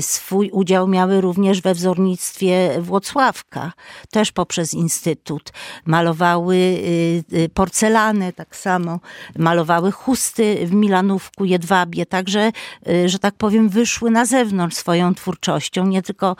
Swój 0.00 0.50
udział 0.50 0.88
miały 0.94 1.20
również 1.20 1.60
we 1.60 1.74
wzornictwie 1.74 2.70
Włocławka, 2.80 3.72
też 4.10 4.32
poprzez 4.32 4.74
Instytut. 4.74 5.52
Malowały 5.84 6.56
y, 6.56 7.24
y, 7.32 7.48
porcelanę 7.48 8.32
tak 8.32 8.56
samo, 8.56 9.00
malowały 9.38 9.92
chusty 9.92 10.66
w 10.66 10.72
Milanówku, 10.72 11.44
Jedwabie, 11.44 12.06
także, 12.06 12.52
y, 12.88 13.08
że 13.08 13.18
tak 13.18 13.34
powiem, 13.34 13.68
wyszły 13.68 14.10
na 14.10 14.24
zewnątrz 14.24 14.76
swoją 14.76 15.14
twórczością, 15.14 15.86
nie 15.86 16.02
tylko 16.02 16.36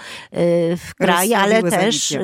w 0.77 0.95
kraj, 0.99 1.35
ale 1.35 1.63
też 1.63 2.17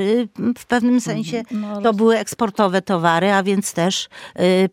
w 0.58 0.66
pewnym 0.66 0.94
mhm. 0.94 1.00
sensie 1.00 1.42
no, 1.50 1.80
to 1.82 1.92
były 1.94 2.18
eksportowe 2.18 2.82
towary, 2.82 3.32
a 3.32 3.42
więc 3.42 3.72
też 3.72 4.08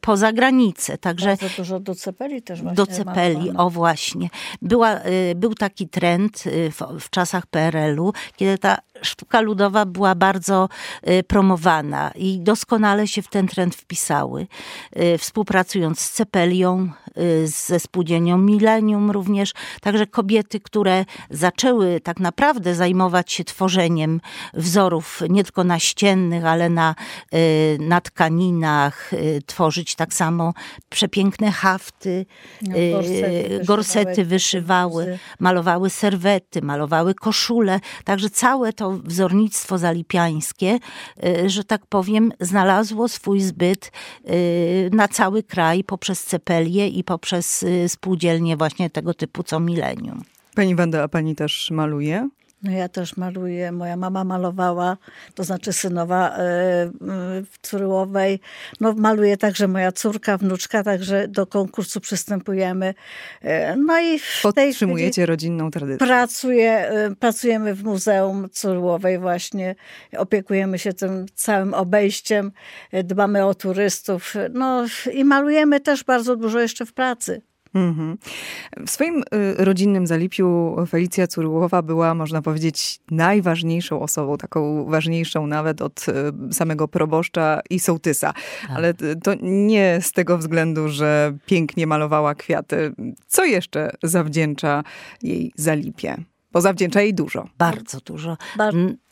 poza 0.02 0.34
granicę. 0.34 0.98
Także 0.98 1.28
Bardzo 1.28 1.50
dużo 1.58 1.80
do 1.80 1.96
Cepeli 1.96 2.42
też 2.42 2.62
właśnie 2.62 2.76
Do 2.76 2.86
Cepeli, 2.86 3.52
o 3.58 3.70
właśnie. 3.70 4.30
Była, 4.62 5.00
był 5.36 5.56
taki 5.56 5.90
trend 5.90 6.44
w, 6.46 7.00
w 7.00 7.10
czasach 7.10 7.47
PRL-u, 7.52 8.14
kiedy 8.36 8.58
ta 8.58 8.78
sztuka 9.02 9.42
ludowa 9.42 9.86
była 9.86 10.16
bardzo 10.16 10.70
y, 11.10 11.24
promowana 11.24 12.12
i 12.16 12.40
doskonale 12.40 13.08
się 13.08 13.22
w 13.22 13.28
ten 13.28 13.48
trend 13.48 13.76
wpisały. 13.76 14.48
Y, 15.00 15.18
współpracując 15.18 16.00
z 16.00 16.12
Cepelią, 16.12 16.90
y, 17.18 17.48
ze 17.48 17.80
spółdzielnią 17.80 18.38
Millennium 18.38 19.12
również. 19.12 19.54
Także 19.82 20.08
kobiety, 20.08 20.60
które 20.60 21.06
zaczęły 21.30 22.00
tak 22.00 22.20
naprawdę 22.20 22.76
zajmować 22.76 23.32
się 23.32 23.44
tworzeniem 23.44 24.22
wzorów 24.54 25.22
nie 25.30 25.44
tylko 25.44 25.64
naściennych, 25.64 26.46
ale 26.46 26.70
na, 26.70 26.96
na 27.80 28.02
tkaninach, 28.02 29.12
tworzyć 29.46 29.96
tak 29.96 30.14
samo 30.14 30.54
przepiękne 30.90 31.52
hafty, 31.52 32.26
no, 32.62 32.76
gorsety, 32.92 33.62
gorsety 33.66 34.26
wyszywały, 34.26 35.20
malowały 35.40 35.90
serwety, 35.90 36.62
malowały 36.62 37.16
koszule. 37.16 37.80
Także 38.04 38.30
całe 38.30 38.74
to 38.74 38.87
wzornictwo 38.92 39.78
zalipiańskie, 39.78 40.80
y, 41.26 41.50
że 41.50 41.64
tak 41.64 41.86
powiem, 41.86 42.32
znalazło 42.40 43.08
swój 43.08 43.42
zbyt 43.42 43.92
y, 44.30 44.90
na 44.94 45.08
cały 45.08 45.44
kraj 45.44 45.84
poprzez 45.84 46.24
cepelię 46.24 46.88
i 46.88 47.04
poprzez 47.04 47.64
y, 47.64 47.90
spółdzielnie 47.90 48.58
właśnie 48.58 48.90
tego 48.90 49.14
typu 49.14 49.44
co 49.44 49.60
milenium. 49.60 50.24
Pani 50.56 50.76
Wanda, 50.76 51.04
a 51.04 51.08
pani 51.08 51.36
też 51.36 51.72
maluje? 51.72 52.30
No 52.64 52.72
ja 52.72 52.90
też 52.90 53.18
maluję. 53.18 53.72
Moja 53.72 53.98
mama 53.98 54.24
malowała, 54.24 54.98
to 55.36 55.44
znaczy 55.44 55.74
synowa 55.74 56.30
e, 56.30 56.36
w 57.52 57.58
Curyłowej. 57.62 58.40
No 58.80 58.94
maluje 58.94 59.38
także 59.38 59.68
moja 59.68 59.92
córka, 59.92 60.38
wnuczka, 60.38 60.84
także 60.84 61.28
do 61.28 61.48
konkursu 61.48 62.02
przystępujemy. 62.02 62.94
E, 63.42 63.76
no 63.76 64.00
i 64.00 64.20
w 64.20 64.40
Podtrzymujecie 64.44 65.16
tej 65.16 65.26
rodzinną 65.26 65.72
tradycję. 65.72 66.08
Pracuję, 66.08 66.72
e, 66.72 67.16
pracujemy 67.16 67.76
w 67.76 67.84
Muzeum 67.84 68.50
Curyłowej 68.50 69.20
właśnie. 69.20 69.76
Opiekujemy 70.18 70.80
się 70.80 70.94
tym 70.94 71.26
całym 71.36 71.74
obejściem. 71.74 72.52
Dbamy 73.04 73.46
o 73.46 73.56
turystów. 73.56 74.34
No 74.54 74.86
i 75.14 75.24
malujemy 75.24 75.80
też 75.80 76.04
bardzo 76.04 76.36
dużo 76.36 76.60
jeszcze 76.60 76.86
w 76.86 76.94
pracy. 76.94 77.42
Mhm. 77.78 78.18
W 78.86 78.90
swoim 78.90 79.24
y, 79.34 79.66
rodzinnym 79.66 80.08
Zalipiu 80.08 80.76
Felicja 80.90 81.28
Curyłowa 81.28 81.82
była, 81.82 82.14
można 82.14 82.42
powiedzieć, 82.42 83.00
najważniejszą 83.12 84.02
osobą, 84.02 84.38
taką 84.38 84.86
ważniejszą 84.86 85.48
nawet 85.48 85.82
od 85.82 86.06
y, 86.50 86.54
samego 86.54 86.88
proboszcza 86.88 87.62
i 87.70 87.80
sołtysa. 87.80 88.34
Tak. 88.34 88.72
Ale 88.78 88.94
to 89.24 89.34
nie 89.42 90.00
z 90.02 90.12
tego 90.12 90.38
względu, 90.38 90.90
że 90.90 91.38
pięknie 91.46 91.88
malowała 91.88 92.36
kwiaty. 92.36 92.94
Co 93.28 93.46
jeszcze 93.46 93.92
zawdzięcza 94.04 94.84
jej 95.22 95.52
Zalipie? 95.56 96.18
Bo 96.52 96.62
zawdzięcza 96.62 97.02
jej 97.02 97.14
dużo. 97.14 97.48
Bardzo 97.58 98.00
dużo. 98.06 98.38
Bardzo 98.58 99.07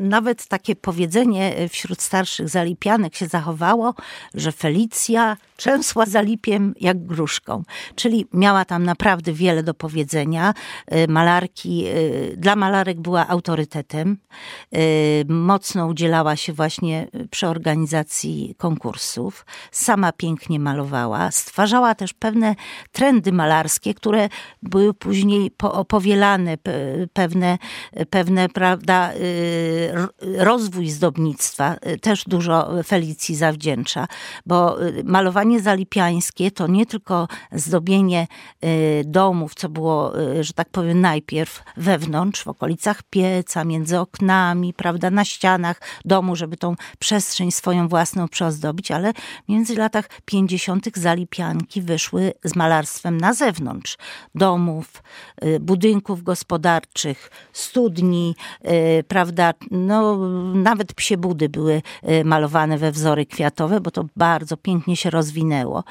nawet 0.00 0.46
takie 0.46 0.76
powiedzenie 0.76 1.68
wśród 1.68 2.02
starszych 2.02 2.48
zalipianek 2.48 3.16
się 3.16 3.26
zachowało, 3.26 3.94
że 4.34 4.52
Felicja 4.52 5.36
trzęsła 5.56 6.06
zalipiem 6.06 6.74
jak 6.80 7.06
gruszką. 7.06 7.62
Czyli 7.94 8.26
miała 8.32 8.64
tam 8.64 8.84
naprawdę 8.84 9.32
wiele 9.32 9.62
do 9.62 9.74
powiedzenia. 9.74 10.54
Y, 10.94 11.08
malarki, 11.08 11.86
y, 11.86 12.34
dla 12.36 12.56
malarek 12.56 13.00
była 13.00 13.28
autorytetem. 13.28 14.18
Mocno 15.28 15.86
udzielała 15.86 16.36
się 16.36 16.52
właśnie 16.52 17.08
przy 17.30 17.46
organizacji 17.46 18.54
konkursów. 18.58 19.46
Sama 19.70 20.12
pięknie 20.12 20.58
malowała. 20.60 21.30
Stwarzała 21.30 21.94
też 21.94 22.12
pewne 22.12 22.54
trendy 22.92 23.32
malarskie, 23.32 23.94
które 23.94 24.28
były 24.62 24.94
później 24.94 25.50
powielane, 25.88 26.56
pewne, 27.12 27.58
pewne 28.10 28.48
prawda, 28.48 29.10
rozwój 30.36 30.90
zdobnictwa 30.90 31.76
też 32.00 32.24
dużo 32.24 32.82
Felicji 32.86 33.36
zawdzięcza, 33.36 34.06
bo 34.46 34.76
malowanie 35.04 35.60
zalipiańskie 35.60 36.50
to 36.50 36.66
nie 36.66 36.86
tylko 36.86 37.28
zdobienie 37.52 38.26
domów, 39.04 39.54
co 39.54 39.68
było, 39.68 40.12
że 40.40 40.52
tak 40.52 40.68
powiem, 40.68 41.00
najpierw 41.00 41.62
wewnątrz, 41.76 42.44
w 42.44 42.48
okolicach 42.48 43.02
pieca, 43.02 43.64
między 43.64 43.98
oknami, 43.98 44.74
prawda, 44.74 45.10
na 45.10 45.24
ścianach 45.24 45.80
domu, 46.04 46.36
żeby 46.36 46.56
tą 46.56 46.74
przestrzeń 46.98 47.50
swoją 47.50 47.88
własną 47.88 48.28
przeozdobić, 48.28 48.90
ale 48.90 49.12
między 49.48 49.74
latach 49.74 50.08
50. 50.24 50.88
zalipianki 50.94 51.82
wyszły 51.82 52.32
z 52.44 52.56
malarstwem 52.56 53.20
na 53.20 53.34
zewnątrz 53.34 53.96
domów, 54.34 55.02
y, 55.44 55.60
budynków 55.60 56.22
gospodarczych, 56.22 57.30
studni, 57.52 58.36
y, 58.98 59.04
prawda, 59.08 59.54
no 59.86 60.16
nawet 60.54 60.94
psie 60.94 61.16
budy 61.16 61.48
były 61.48 61.82
y, 62.08 62.24
malowane 62.24 62.78
we 62.78 62.92
wzory 62.92 63.26
kwiatowe, 63.26 63.80
bo 63.80 63.90
to 63.90 64.04
bardzo 64.16 64.56
pięknie 64.56 64.96
się 64.96 65.10
rozwinęło. 65.10 65.84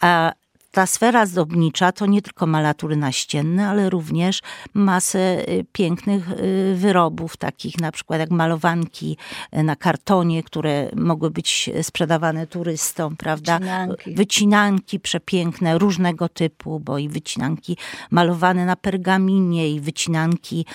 A 0.00 0.32
ta 0.70 0.86
sfera 0.86 1.26
zdobnicza 1.26 1.92
to 1.92 2.06
nie 2.06 2.22
tylko 2.22 2.46
malatury 2.46 2.96
naścienne, 2.96 3.68
ale 3.68 3.90
również 3.90 4.40
masę 4.74 5.48
y, 5.48 5.64
pięknych 5.72 6.30
y, 6.30 6.74
wyrobów, 6.76 7.36
takich 7.36 7.80
na 7.80 7.92
przykład 7.92 8.20
jak 8.20 8.30
malowanki 8.30 9.16
y, 9.58 9.62
na 9.62 9.76
kartonie, 9.76 10.42
które 10.42 10.90
mogły 10.96 11.30
być 11.30 11.70
sprzedawane 11.82 12.46
turystom, 12.46 13.16
prawda? 13.16 13.58
Wycinanki. 13.58 14.14
Wycinanki 14.14 15.00
przepiękne, 15.00 15.78
różnego 15.78 16.28
typu, 16.28 16.80
bo 16.80 16.98
i 16.98 17.08
wycinanki 17.08 17.76
malowane 18.10 18.66
na 18.66 18.76
pergaminie, 18.76 19.70
i 19.70 19.80
wycinanki 19.80 20.66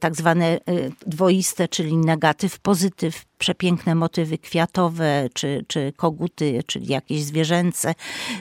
tak 0.00 0.16
zwane 0.16 0.58
dwoiste, 1.06 1.68
czyli 1.68 1.96
negatyw, 1.96 2.58
pozytyw, 2.58 3.24
przepiękne 3.38 3.94
motywy 3.94 4.38
kwiatowe, 4.38 5.28
czy, 5.34 5.64
czy 5.68 5.92
koguty, 5.96 6.62
czyli 6.66 6.86
jakieś 6.86 7.22
zwierzęce. 7.22 7.94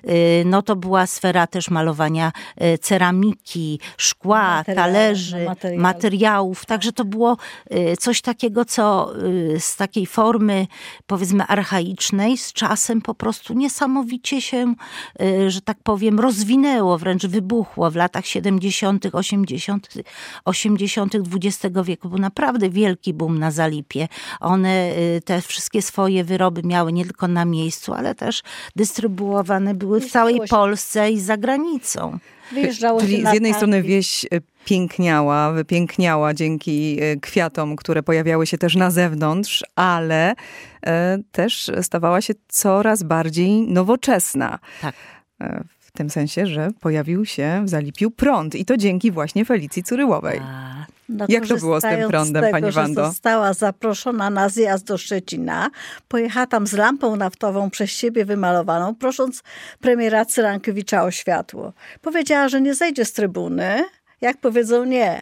Y, 0.09 0.43
no 0.45 0.61
to 0.61 0.75
była 0.75 1.07
sfera 1.07 1.47
też 1.47 1.69
malowania 1.69 2.31
y, 2.61 2.77
ceramiki, 2.77 3.79
szkła, 3.97 4.63
talerzy, 4.75 5.45
materiałów. 5.45 5.81
materiałów. 5.81 6.65
Także 6.65 6.91
to 6.91 7.05
było 7.05 7.37
y, 7.71 7.97
coś 7.97 8.21
takiego, 8.21 8.65
co 8.65 9.13
z 9.59 9.75
takiej 9.75 10.05
formy 10.05 10.67
powiedzmy 11.07 11.43
archaicznej 11.43 12.37
z 12.37 12.53
czasem 12.53 13.01
po 13.01 13.15
prostu 13.15 13.53
niesamowicie 13.53 14.41
się, 14.41 14.73
że 15.47 15.61
tak 15.61 15.77
powiem, 15.83 16.19
rozwinęło, 16.19 16.97
wręcz 16.97 17.25
wybuchło 17.25 17.91
w 17.91 17.95
latach 17.95 18.25
70., 18.25 19.05
80., 19.11 19.93
80. 20.45 21.13
XX 21.15 21.75
wieku. 21.83 22.09
Był 22.09 22.19
naprawdę 22.19 22.69
wielki 22.69 23.13
boom 23.13 23.39
na 23.39 23.51
Zalipie. 23.51 24.07
One 24.39 24.84
Y, 24.97 25.21
te 25.21 25.41
wszystkie 25.41 25.81
swoje 25.81 26.23
wyroby 26.23 26.61
miały 26.63 26.93
nie 26.93 27.05
tylko 27.05 27.27
na 27.27 27.45
miejscu, 27.45 27.93
ale 27.93 28.15
też 28.15 28.41
dystrybuowane 28.75 29.73
były 29.73 30.01
w 30.01 30.11
całej 30.11 30.39
Polsce 30.49 31.11
i 31.11 31.19
za 31.19 31.37
granicą. 31.37 32.19
Wyjeżdżało 32.51 33.01
Czyli 33.01 33.25
z 33.27 33.33
jednej 33.33 33.53
strony 33.53 33.83
wieś 33.83 34.25
y, 34.25 34.27
piękniała, 34.65 35.51
wypiękniała 35.51 36.33
dzięki 36.33 37.03
y, 37.03 37.19
kwiatom, 37.19 37.75
które 37.75 38.03
pojawiały 38.03 38.47
się 38.47 38.57
też 38.57 38.75
na 38.75 38.91
zewnątrz, 38.91 39.63
ale 39.75 40.33
też 41.31 41.71
stawała 41.81 42.21
się 42.21 42.33
coraz 42.47 43.03
bardziej 43.03 43.61
nowoczesna. 43.61 44.59
Tak. 44.81 44.95
W 45.79 45.91
tym 45.91 46.09
sensie, 46.09 46.47
że 46.47 46.69
pojawił 46.79 47.25
się 47.25 47.61
w 47.65 47.69
Zalipiu 47.69 48.11
prąd 48.11 48.55
i 48.55 48.65
to 48.65 48.77
dzięki 48.77 49.11
właśnie 49.11 49.45
Felicji 49.45 49.83
Curyłowej. 49.83 50.39
A, 50.43 50.84
no, 51.09 51.25
Jak 51.29 51.47
to 51.47 51.57
było 51.57 51.79
z 51.79 51.83
tym 51.83 52.09
prądem, 52.09 52.43
tego, 52.43 52.51
pani 52.51 52.71
Wando? 52.71 53.05
Została 53.05 53.53
zaproszona 53.53 54.29
na 54.29 54.49
zjazd 54.49 54.85
do 54.85 54.97
Szczecina, 54.97 55.69
pojechała 56.07 56.47
tam 56.47 56.67
z 56.67 56.73
lampą 56.73 57.15
naftową 57.15 57.69
przez 57.69 57.89
siebie 57.89 58.25
wymalowaną, 58.25 58.95
prosząc 58.95 59.43
premiera 59.79 60.25
Cyrankiewicza 60.25 61.03
o 61.03 61.11
światło. 61.11 61.73
Powiedziała, 62.01 62.49
że 62.49 62.61
nie 62.61 62.75
zejdzie 62.75 63.05
z 63.05 63.13
trybuny, 63.13 63.83
jak 64.21 64.37
powiedzą 64.37 64.85
nie. 64.85 65.21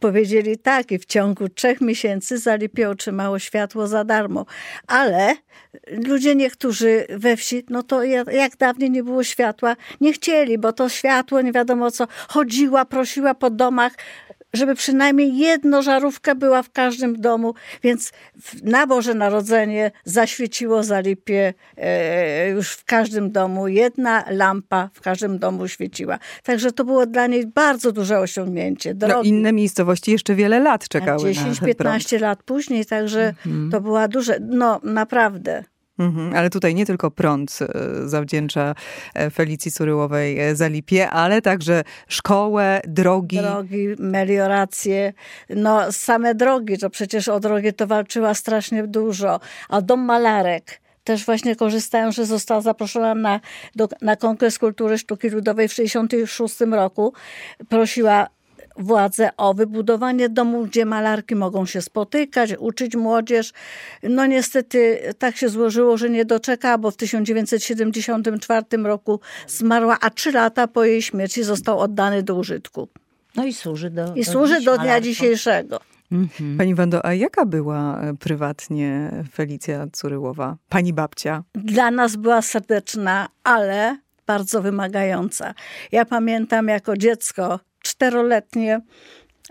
Powiedzieli 0.00 0.58
tak 0.58 0.92
i 0.92 0.98
w 0.98 1.06
ciągu 1.06 1.48
trzech 1.48 1.80
miesięcy 1.80 2.38
Zalipie 2.38 2.90
otrzymało 2.90 3.38
światło 3.38 3.86
za 3.86 4.04
darmo. 4.04 4.46
Ale 4.86 5.34
ludzie 5.90 6.34
niektórzy 6.34 7.06
we 7.10 7.36
wsi, 7.36 7.64
no 7.70 7.82
to 7.82 8.02
jak 8.32 8.56
dawniej 8.58 8.90
nie 8.90 9.02
było 9.02 9.24
światła, 9.24 9.76
nie 10.00 10.12
chcieli, 10.12 10.58
bo 10.58 10.72
to 10.72 10.88
światło 10.88 11.40
nie 11.40 11.52
wiadomo 11.52 11.90
co, 11.90 12.06
chodziła, 12.28 12.84
prosiła 12.84 13.34
po 13.34 13.50
domach, 13.50 13.92
żeby 14.52 14.74
przynajmniej 14.74 15.36
jedno 15.38 15.82
żarówka 15.82 16.34
była 16.34 16.62
w 16.62 16.70
każdym 16.70 17.20
domu, 17.20 17.54
więc 17.82 18.12
na 18.62 18.86
Boże 18.86 19.14
Narodzenie 19.14 19.90
zaświeciło 20.04 20.82
Zalipie 20.82 21.54
e, 21.76 22.48
już 22.50 22.72
w 22.72 22.84
każdym 22.84 23.32
domu. 23.32 23.68
Jedna 23.68 24.24
lampa 24.30 24.90
w 24.92 25.00
każdym 25.00 25.38
domu 25.38 25.68
świeciła. 25.68 26.18
Także 26.42 26.72
to 26.72 26.84
było 26.84 27.06
dla 27.06 27.26
niej 27.26 27.46
bardzo 27.46 27.92
duże 27.92 28.18
osiągnięcie. 28.18 28.94
No, 29.08 29.22
inne 29.22 29.52
miejscowości 29.52 30.12
jeszcze 30.12 30.34
wiele 30.34 30.60
lat 30.60 30.88
czekały 30.88 31.32
10-15 31.32 32.20
lat 32.20 32.42
później, 32.42 32.86
także 32.86 33.28
mhm. 33.28 33.70
to 33.70 33.80
była 33.80 34.08
duże, 34.08 34.38
no 34.40 34.80
naprawdę. 34.82 35.64
Mhm, 35.98 36.36
ale 36.36 36.50
tutaj 36.50 36.74
nie 36.74 36.86
tylko 36.86 37.10
prąd 37.10 37.58
e, 37.62 38.08
zawdzięcza 38.08 38.74
e, 39.14 39.30
Felicji 39.30 39.72
Curyłowej 39.72 40.40
e, 40.40 40.56
Zalipie, 40.56 41.10
ale 41.10 41.42
także 41.42 41.84
szkołę, 42.08 42.80
drogi. 42.88 43.38
Drogi, 43.38 43.88
melioracje. 43.98 45.12
No 45.50 45.92
same 45.92 46.34
drogi, 46.34 46.78
to 46.78 46.90
przecież 46.90 47.28
o 47.28 47.40
drogi 47.40 47.72
to 47.72 47.86
walczyła 47.86 48.34
strasznie 48.34 48.86
dużo. 48.86 49.40
A 49.68 49.80
dom 49.80 50.00
malarek 50.00 50.80
też 51.04 51.24
właśnie 51.24 51.56
korzystają, 51.56 52.12
że 52.12 52.26
została 52.26 52.60
zaproszona 52.60 53.14
na, 53.14 53.40
do, 53.76 53.88
na 54.02 54.16
Kongres 54.16 54.58
Kultury 54.58 54.98
Sztuki 54.98 55.28
Ludowej 55.28 55.68
w 55.68 55.74
1966 55.74 56.72
roku. 56.72 57.12
Prosiła 57.68 58.26
władze 58.78 59.30
o 59.36 59.54
wybudowanie 59.54 60.28
domu, 60.28 60.66
gdzie 60.66 60.84
malarki 60.84 61.34
mogą 61.34 61.66
się 61.66 61.82
spotykać, 61.82 62.54
uczyć 62.58 62.96
młodzież. 62.96 63.52
No 64.02 64.26
niestety 64.26 64.98
tak 65.18 65.36
się 65.36 65.48
złożyło, 65.48 65.96
że 65.96 66.10
nie 66.10 66.24
doczekała, 66.24 66.78
bo 66.78 66.90
w 66.90 66.96
1974 66.96 68.64
roku 68.82 69.20
zmarła, 69.46 69.96
a 70.00 70.10
trzy 70.10 70.32
lata 70.32 70.66
po 70.66 70.84
jej 70.84 71.02
śmierci 71.02 71.42
został 71.42 71.80
oddany 71.80 72.22
do 72.22 72.34
użytku. 72.34 72.88
No 73.36 73.44
i 73.44 73.52
służy 73.52 73.90
do, 73.90 74.14
I 74.14 74.24
do 74.24 74.32
służy 74.32 74.60
do 74.60 74.78
dnia 74.78 75.00
dzisiejszego. 75.00 75.80
Mhm. 76.12 76.58
Pani 76.58 76.74
Wando, 76.74 77.06
a 77.06 77.14
jaka 77.14 77.46
była 77.46 78.00
e, 78.00 78.14
prywatnie 78.16 79.10
Felicja 79.32 79.86
Curyłowa, 79.92 80.56
pani 80.68 80.92
babcia? 80.92 81.42
Dla 81.54 81.90
nas 81.90 82.16
była 82.16 82.42
serdeczna, 82.42 83.28
ale 83.44 83.98
bardzo 84.26 84.62
wymagająca. 84.62 85.54
Ja 85.92 86.04
pamiętam 86.04 86.68
jako 86.68 86.96
dziecko, 86.96 87.60
czteroletnie, 87.88 88.80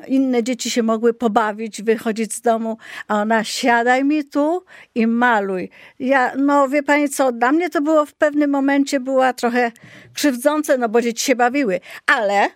inne 0.07 0.43
dzieci 0.43 0.71
się 0.71 0.83
mogły 0.83 1.13
pobawić, 1.13 1.81
wychodzić 1.81 2.33
z 2.33 2.41
domu, 2.41 2.77
a 3.07 3.21
ona 3.21 3.43
siadaj 3.43 4.03
mi 4.03 4.25
tu 4.25 4.63
i 4.95 5.07
maluj. 5.07 5.69
Ja, 5.99 6.33
no 6.35 6.69
wie 6.69 6.83
pani 6.83 7.09
co, 7.09 7.31
dla 7.31 7.51
mnie 7.51 7.69
to 7.69 7.81
było 7.81 8.05
w 8.05 8.13
pewnym 8.13 8.49
momencie 8.49 8.99
była 8.99 9.33
trochę 9.33 9.71
krzywdzące, 10.13 10.77
no 10.77 10.89
bo 10.89 11.01
dzieci 11.01 11.25
się 11.25 11.35
bawiły, 11.35 11.79
ale 12.05 12.49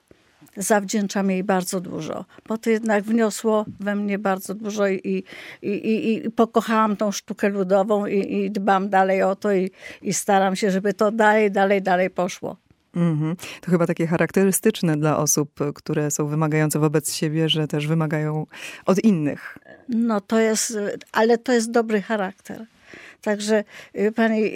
zawdzięczam 0.57 1.31
jej 1.31 1.43
bardzo 1.43 1.81
dużo, 1.81 2.25
bo 2.47 2.57
to 2.57 2.69
jednak 2.69 3.03
wniosło 3.03 3.65
we 3.79 3.95
mnie 3.95 4.19
bardzo 4.19 4.55
dużo 4.55 4.87
i, 4.87 5.23
i, 5.61 5.69
i, 5.71 6.25
i 6.25 6.31
pokochałam 6.31 6.95
tą 6.97 7.11
sztukę 7.11 7.49
ludową 7.49 8.05
i, 8.05 8.35
i 8.35 8.51
dbam 8.51 8.89
dalej 8.89 9.23
o 9.23 9.35
to 9.35 9.53
i, 9.53 9.71
i 10.01 10.13
staram 10.13 10.55
się, 10.55 10.71
żeby 10.71 10.93
to 10.93 11.11
dalej, 11.11 11.51
dalej, 11.51 11.81
dalej 11.81 12.09
poszło. 12.09 12.57
Mm-hmm. 12.95 13.35
To 13.61 13.71
chyba 13.71 13.87
takie 13.87 14.07
charakterystyczne 14.07 14.97
dla 14.97 15.17
osób, 15.17 15.59
które 15.75 16.11
są 16.11 16.27
wymagające 16.27 16.79
wobec 16.79 17.13
siebie, 17.13 17.49
że 17.49 17.67
też 17.67 17.87
wymagają 17.87 18.45
od 18.85 19.03
innych. 19.03 19.57
No 19.89 20.21
to 20.21 20.39
jest, 20.39 20.77
ale 21.11 21.37
to 21.37 21.53
jest 21.53 21.71
dobry 21.71 22.01
charakter. 22.01 22.65
Także 23.21 23.63
y, 23.95 24.11
pani 24.11 24.51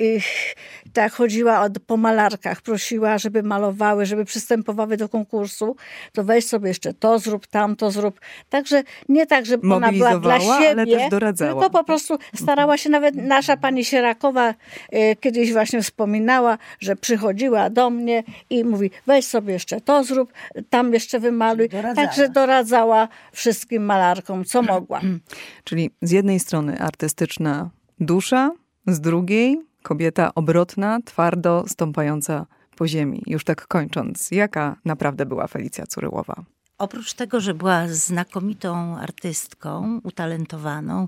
tak 0.94 1.14
chodziła 1.14 1.62
od, 1.62 1.80
po 1.80 1.98
malarkach, 1.98 2.62
prosiła, 2.62 3.18
żeby 3.18 3.44
malowały, 3.44 4.06
żeby 4.06 4.26
przystępowały 4.26 4.98
do 4.98 5.10
konkursu, 5.10 5.76
to 6.14 6.24
weź 6.24 6.48
sobie 6.48 6.68
jeszcze 6.68 6.94
to 6.94 7.20
zrób, 7.20 7.48
tamto 7.48 7.92
zrób. 7.92 8.20
Także 8.50 8.84
nie 9.10 9.26
tak, 9.26 9.46
żeby 9.46 9.74
ona 9.74 9.92
była 9.92 10.20
dla 10.20 10.40
siebie, 10.40 11.10
tylko 11.38 11.70
po 11.70 11.84
prostu 11.84 12.18
starała 12.36 12.78
się, 12.78 12.90
nawet 12.90 13.16
nasza 13.16 13.58
pani 13.58 13.86
Sierakowa 13.86 14.50
y, 14.94 15.16
kiedyś 15.20 15.54
właśnie 15.54 15.82
wspominała, 15.82 16.58
że 16.80 16.96
przychodziła 16.96 17.70
do 17.70 17.90
mnie 17.90 18.24
i 18.50 18.64
mówi, 18.64 18.92
weź 19.08 19.26
sobie 19.26 19.54
jeszcze 19.54 19.82
to 19.82 20.04
zrób, 20.04 20.34
tam 20.70 20.94
jeszcze 20.94 21.20
wymaluj. 21.20 21.70
Doradzała. 21.70 22.08
Także 22.08 22.30
doradzała 22.30 23.08
wszystkim 23.32 23.86
malarkom, 23.86 24.46
co 24.46 24.62
mogła. 24.62 25.02
Czyli 25.64 25.90
z 26.02 26.12
jednej 26.12 26.40
strony 26.40 26.80
artystyczna 26.80 27.70
dusza, 28.00 28.52
z 28.88 29.00
drugiej 29.00 29.62
kobieta 29.84 30.34
obrotna, 30.36 31.00
twardo 31.06 31.64
stąpająca 31.68 32.46
po 32.76 32.88
ziemi. 32.88 33.24
Już 33.28 33.44
tak 33.44 33.68
kończąc, 33.68 34.32
jaka 34.32 34.76
naprawdę 34.86 35.26
była 35.26 35.48
Felicja 35.48 35.86
Curyłowa? 35.86 36.55
Oprócz 36.78 37.14
tego, 37.14 37.40
że 37.42 37.54
była 37.54 37.88
znakomitą 37.88 38.98
artystką, 38.98 40.02
utalentowaną, 40.04 41.08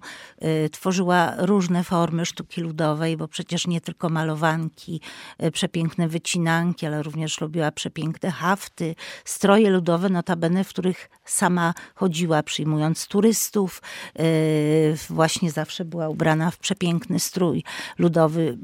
y, 0.65 0.69
tworzyła 0.69 1.33
różne 1.37 1.83
formy 1.83 2.25
sztuki 2.25 2.61
ludowej, 2.61 3.17
bo 3.17 3.27
przecież 3.27 3.67
nie 3.67 3.81
tylko 3.81 4.09
malowanki, 4.09 5.01
y, 5.43 5.51
przepiękne 5.51 6.07
wycinanki, 6.07 6.85
ale 6.85 7.03
również 7.03 7.41
robiła 7.41 7.71
przepiękne 7.71 8.31
hafty, 8.31 8.95
stroje 9.25 9.69
ludowe, 9.69 10.09
notabene, 10.09 10.63
w 10.63 10.69
których 10.69 11.09
sama 11.25 11.73
chodziła, 11.95 12.43
przyjmując 12.43 13.07
turystów. 13.07 13.81
Y, 14.19 14.95
właśnie 15.09 15.51
zawsze 15.51 15.85
była 15.85 16.09
ubrana 16.09 16.51
w 16.51 16.57
przepiękny 16.57 17.19
strój 17.19 17.63
ludowy. 17.97 18.57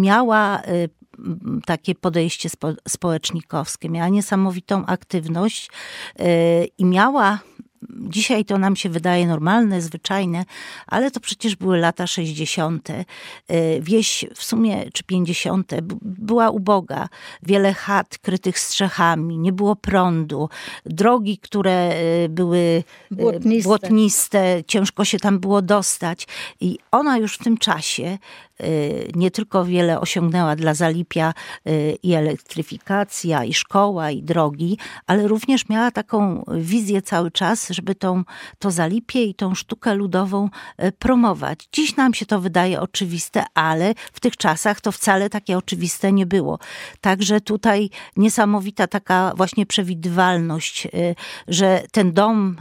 Miała 0.00 0.62
takie 1.66 1.94
podejście 1.94 2.48
spo, 2.48 2.68
społecznikowskie, 2.88 3.88
miała 3.90 4.08
niesamowitą 4.08 4.86
aktywność 4.86 5.70
y, 6.20 6.24
i 6.78 6.84
miała 6.84 7.38
Dzisiaj 7.90 8.44
to 8.44 8.58
nam 8.58 8.76
się 8.76 8.88
wydaje 8.88 9.26
normalne, 9.26 9.80
zwyczajne, 9.80 10.44
ale 10.86 11.10
to 11.10 11.20
przecież 11.20 11.56
były 11.56 11.78
lata 11.78 12.06
60. 12.06 12.90
Y, 12.90 13.04
wieś 13.80 14.24
w 14.34 14.44
sumie, 14.44 14.90
czy 14.92 15.04
50. 15.04 15.72
była 16.02 16.50
uboga. 16.50 17.08
Wiele 17.42 17.74
chat 17.74 18.18
krytych 18.18 18.58
strzechami, 18.58 19.38
nie 19.38 19.52
było 19.52 19.76
prądu. 19.76 20.48
Drogi, 20.86 21.38
które 21.38 21.94
były 22.28 22.84
błotniste. 23.10 23.68
błotniste, 23.68 24.62
ciężko 24.66 25.04
się 25.04 25.18
tam 25.18 25.38
było 25.38 25.62
dostać. 25.62 26.26
I 26.60 26.78
ona 26.90 27.18
już 27.18 27.34
w 27.34 27.44
tym 27.44 27.58
czasie 27.58 28.18
Y, 28.60 29.10
nie 29.14 29.30
tylko 29.30 29.64
wiele 29.64 30.00
osiągnęła 30.00 30.56
dla 30.56 30.74
Zalipia 30.74 31.34
y, 31.68 31.98
i 32.02 32.12
elektryfikacja, 32.12 33.44
i 33.44 33.54
szkoła, 33.54 34.10
i 34.10 34.22
drogi, 34.22 34.78
ale 35.06 35.28
również 35.28 35.68
miała 35.68 35.90
taką 35.90 36.44
wizję 36.48 37.02
cały 37.02 37.30
czas, 37.30 37.65
żeby 37.70 37.94
tą, 37.94 38.24
to 38.58 38.70
Zalipie 38.70 39.24
i 39.24 39.34
tą 39.34 39.54
sztukę 39.54 39.94
ludową 39.94 40.48
y, 40.84 40.92
promować. 40.92 41.68
Dziś 41.72 41.96
nam 41.96 42.14
się 42.14 42.26
to 42.26 42.40
wydaje 42.40 42.80
oczywiste, 42.80 43.44
ale 43.54 43.94
w 44.12 44.20
tych 44.20 44.36
czasach 44.36 44.80
to 44.80 44.92
wcale 44.92 45.30
takie 45.30 45.58
oczywiste 45.58 46.12
nie 46.12 46.26
było. 46.26 46.58
Także 47.00 47.40
tutaj 47.40 47.90
niesamowita 48.16 48.86
taka 48.86 49.32
właśnie 49.36 49.66
przewidywalność, 49.66 50.88
że 51.48 51.82
ten 51.92 52.12
dom, 52.12 52.56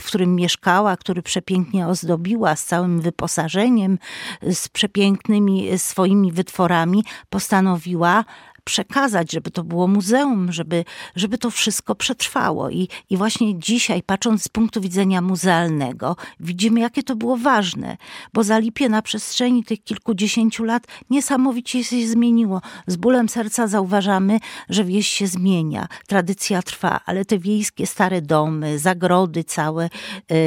w 0.00 0.04
którym 0.06 0.34
mieszkała, 0.34 0.96
który 0.96 1.22
przepięknie 1.22 1.86
ozdobiła 1.86 2.56
z 2.56 2.64
całym 2.64 3.00
wyposażeniem, 3.00 3.98
z 4.42 4.68
przepięknym 4.68 5.10
pięknymi 5.20 5.78
swoimi 5.78 6.32
wytworami 6.32 7.04
postanowiła 7.30 8.24
przekazać, 8.64 9.32
żeby 9.32 9.50
to 9.50 9.64
było 9.64 9.86
muzeum, 9.88 10.52
żeby, 10.52 10.84
żeby 11.16 11.38
to 11.38 11.50
wszystko 11.50 11.94
przetrwało. 11.94 12.70
I, 12.70 12.88
I 13.10 13.16
właśnie 13.16 13.58
dzisiaj, 13.58 14.02
patrząc 14.02 14.42
z 14.42 14.48
punktu 14.48 14.80
widzenia 14.80 15.20
muzealnego, 15.20 16.16
widzimy, 16.40 16.80
jakie 16.80 17.02
to 17.02 17.16
było 17.16 17.36
ważne, 17.36 17.96
bo 18.32 18.44
Zalipie 18.44 18.88
na 18.88 19.02
przestrzeni 19.02 19.64
tych 19.64 19.84
kilkudziesięciu 19.84 20.64
lat 20.64 20.86
niesamowicie 21.10 21.84
się 21.84 22.08
zmieniło. 22.08 22.60
Z 22.86 22.96
bólem 22.96 23.28
serca 23.28 23.66
zauważamy, 23.66 24.38
że 24.68 24.84
wieś 24.84 25.08
się 25.08 25.26
zmienia, 25.26 25.88
tradycja 26.06 26.62
trwa, 26.62 27.00
ale 27.06 27.24
te 27.24 27.38
wiejskie 27.38 27.86
stare 27.86 28.22
domy, 28.22 28.78
zagrody 28.78 29.44
całe, 29.44 29.90
yy, 30.30 30.38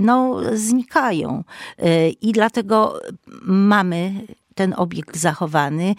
no, 0.00 0.40
znikają. 0.54 1.44
Yy, 1.78 2.10
I 2.10 2.32
dlatego 2.32 3.00
mamy 3.42 4.26
ten 4.56 4.74
obiekt 4.76 5.16
zachowany 5.16 5.94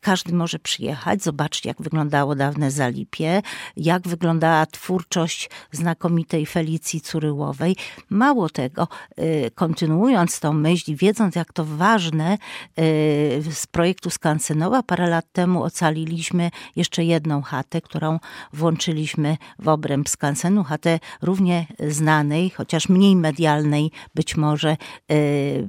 każdy 0.00 0.32
może 0.34 0.58
przyjechać, 0.58 1.22
zobaczyć, 1.22 1.64
jak 1.64 1.82
wyglądało 1.82 2.34
dawne 2.34 2.70
Zalipie, 2.70 3.42
jak 3.76 4.08
wyglądała 4.08 4.66
twórczość 4.66 5.50
znakomitej 5.72 6.46
Felicji 6.46 7.00
Curyłowej. 7.00 7.76
Mało 8.10 8.48
tego, 8.48 8.88
y, 9.18 9.50
kontynuując 9.54 10.40
tą 10.40 10.52
myśl 10.52 10.90
i 10.90 10.96
wiedząc, 10.96 11.34
jak 11.34 11.52
to 11.52 11.64
ważne, 11.64 12.34
y, 12.34 13.42
z 13.52 13.66
projektu 13.70 14.10
Skansenowa 14.10 14.82
parę 14.82 15.06
lat 15.06 15.26
temu 15.32 15.62
ocaliliśmy 15.62 16.50
jeszcze 16.76 17.04
jedną 17.04 17.42
chatę, 17.42 17.80
którą 17.80 18.18
włączyliśmy 18.52 19.36
w 19.58 19.68
obręb 19.68 20.08
Skansenu, 20.08 20.64
chatę 20.64 20.98
równie 21.22 21.66
znanej, 21.88 22.50
chociaż 22.50 22.88
mniej 22.88 23.16
medialnej 23.16 23.90
być 24.14 24.36
może 24.36 24.76
y, 25.12 25.68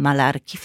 malarki 0.00 0.58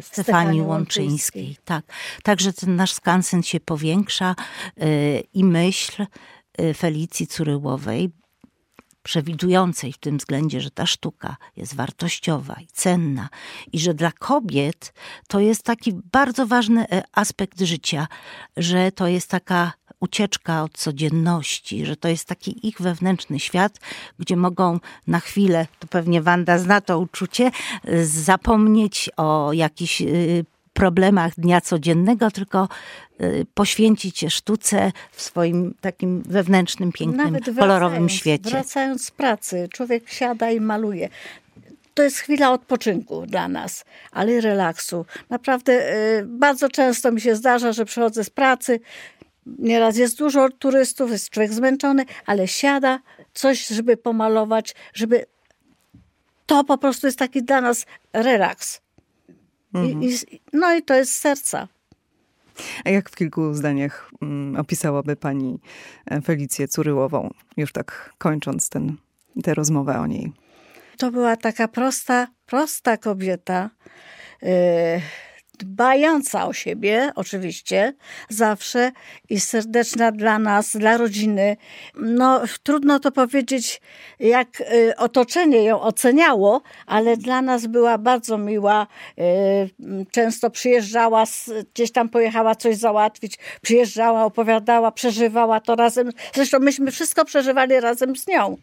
Stefanii 0.00 0.62
Łączyńskiej. 0.62 1.56
Tak. 1.64 1.84
Także 2.22 2.52
ten 2.52 2.76
nasz 2.76 2.92
skansen 2.92 3.42
się 3.42 3.60
powiększa 3.60 4.34
y, 4.82 5.22
i 5.34 5.44
myśl 5.44 6.06
y, 6.60 6.74
Felicji 6.74 7.26
Curyłowej, 7.26 8.10
przewidującej 9.06 9.92
w 9.92 9.98
tym 9.98 10.18
względzie, 10.18 10.60
że 10.60 10.70
ta 10.70 10.86
sztuka 10.86 11.36
jest 11.56 11.74
wartościowa 11.74 12.56
i 12.62 12.66
cenna 12.66 13.28
i 13.72 13.78
że 13.78 13.94
dla 13.94 14.12
kobiet 14.12 14.92
to 15.28 15.40
jest 15.40 15.62
taki 15.62 15.92
bardzo 16.12 16.46
ważny 16.46 16.88
e, 16.88 17.02
aspekt 17.12 17.60
życia, 17.60 18.06
że 18.56 18.92
to 18.92 19.06
jest 19.06 19.30
taka 19.30 19.72
ucieczka 20.00 20.62
od 20.62 20.72
codzienności, 20.72 21.86
że 21.86 21.96
to 21.96 22.08
jest 22.08 22.28
taki 22.28 22.68
ich 22.68 22.80
wewnętrzny 22.80 23.40
świat, 23.40 23.80
gdzie 24.18 24.36
mogą 24.36 24.80
na 25.06 25.20
chwilę, 25.20 25.66
to 25.78 25.86
pewnie 25.86 26.22
Wanda 26.22 26.58
zna 26.58 26.80
to 26.80 26.98
uczucie, 26.98 27.50
zapomnieć 28.02 29.10
o 29.16 29.52
jakichś 29.52 30.02
y, 30.02 30.44
problemach 30.76 31.34
dnia 31.34 31.60
codziennego, 31.60 32.30
tylko 32.30 32.68
y, 33.20 33.46
poświęcić 33.54 34.18
się 34.18 34.30
sztuce 34.30 34.92
w 35.12 35.22
swoim 35.22 35.74
takim 35.80 36.22
wewnętrznym, 36.22 36.92
pięknym, 36.92 37.36
kolorowym 37.58 38.08
świecie. 38.08 38.50
Wracając 38.50 39.04
z 39.04 39.10
pracy, 39.10 39.68
człowiek 39.72 40.10
siada 40.10 40.50
i 40.50 40.60
maluje 40.60 41.08
to 41.96 42.02
jest 42.02 42.18
chwila 42.18 42.52
odpoczynku 42.52 43.26
dla 43.26 43.48
nas, 43.48 43.84
ale 44.12 44.40
relaksu. 44.40 45.06
Naprawdę 45.30 45.72
y, 46.18 46.24
bardzo 46.26 46.68
często 46.68 47.12
mi 47.12 47.20
się 47.20 47.36
zdarza, 47.36 47.72
że 47.72 47.84
przychodzę 47.84 48.24
z 48.24 48.30
pracy, 48.30 48.80
nieraz 49.46 49.96
jest 49.96 50.18
dużo 50.18 50.48
turystów, 50.50 51.10
jest 51.10 51.30
człowiek 51.30 51.52
zmęczony, 51.52 52.04
ale 52.26 52.48
siada 52.48 53.00
coś, 53.34 53.66
żeby 53.66 53.96
pomalować, 53.96 54.74
żeby 54.94 55.26
to 56.46 56.64
po 56.64 56.78
prostu 56.78 57.06
jest 57.06 57.18
taki 57.18 57.42
dla 57.42 57.60
nas 57.60 57.86
relaks. 58.12 58.80
Mhm. 59.76 60.02
I, 60.02 60.06
i, 60.06 60.40
no 60.52 60.74
i 60.74 60.82
to 60.82 60.94
jest 60.94 61.12
serca. 61.12 61.68
A 62.84 62.90
jak 62.90 63.10
w 63.10 63.14
kilku 63.14 63.54
zdaniach 63.54 64.10
mm, 64.22 64.56
opisałaby 64.56 65.16
pani 65.16 65.58
e, 66.06 66.20
Felicję 66.20 66.68
Curyłową, 66.68 67.30
już 67.56 67.72
tak 67.72 68.14
kończąc 68.18 68.68
ten, 68.68 68.96
tę 69.42 69.54
rozmowę 69.54 70.00
o 70.00 70.06
niej? 70.06 70.32
To 70.98 71.10
była 71.10 71.36
taka 71.36 71.68
prosta, 71.68 72.26
prosta 72.46 72.96
kobieta. 72.96 73.70
Yy 74.42 75.00
dbająca 75.58 76.46
o 76.46 76.52
siebie, 76.52 77.12
oczywiście, 77.14 77.94
zawsze 78.28 78.92
i 79.28 79.40
serdeczna 79.40 80.12
dla 80.12 80.38
nas, 80.38 80.76
dla 80.76 80.96
rodziny. 80.96 81.56
No, 81.94 82.40
trudno 82.62 83.00
to 83.00 83.12
powiedzieć, 83.12 83.80
jak 84.20 84.60
y, 84.60 84.96
otoczenie 84.96 85.64
ją 85.64 85.80
oceniało, 85.80 86.62
ale 86.86 87.16
dla 87.16 87.42
nas 87.42 87.66
była 87.66 87.98
bardzo 87.98 88.38
miła. 88.38 88.86
Y, 89.18 90.06
często 90.10 90.50
przyjeżdżała, 90.50 91.24
gdzieś 91.74 91.92
tam 91.92 92.08
pojechała 92.08 92.54
coś 92.54 92.76
załatwić, 92.76 93.38
przyjeżdżała, 93.62 94.24
opowiadała, 94.24 94.92
przeżywała 94.92 95.60
to 95.60 95.76
razem. 95.76 96.10
Zresztą 96.34 96.58
myśmy 96.58 96.90
wszystko 96.90 97.24
przeżywali 97.24 97.80
razem 97.80 98.16
z 98.16 98.26
nią. 98.26 98.56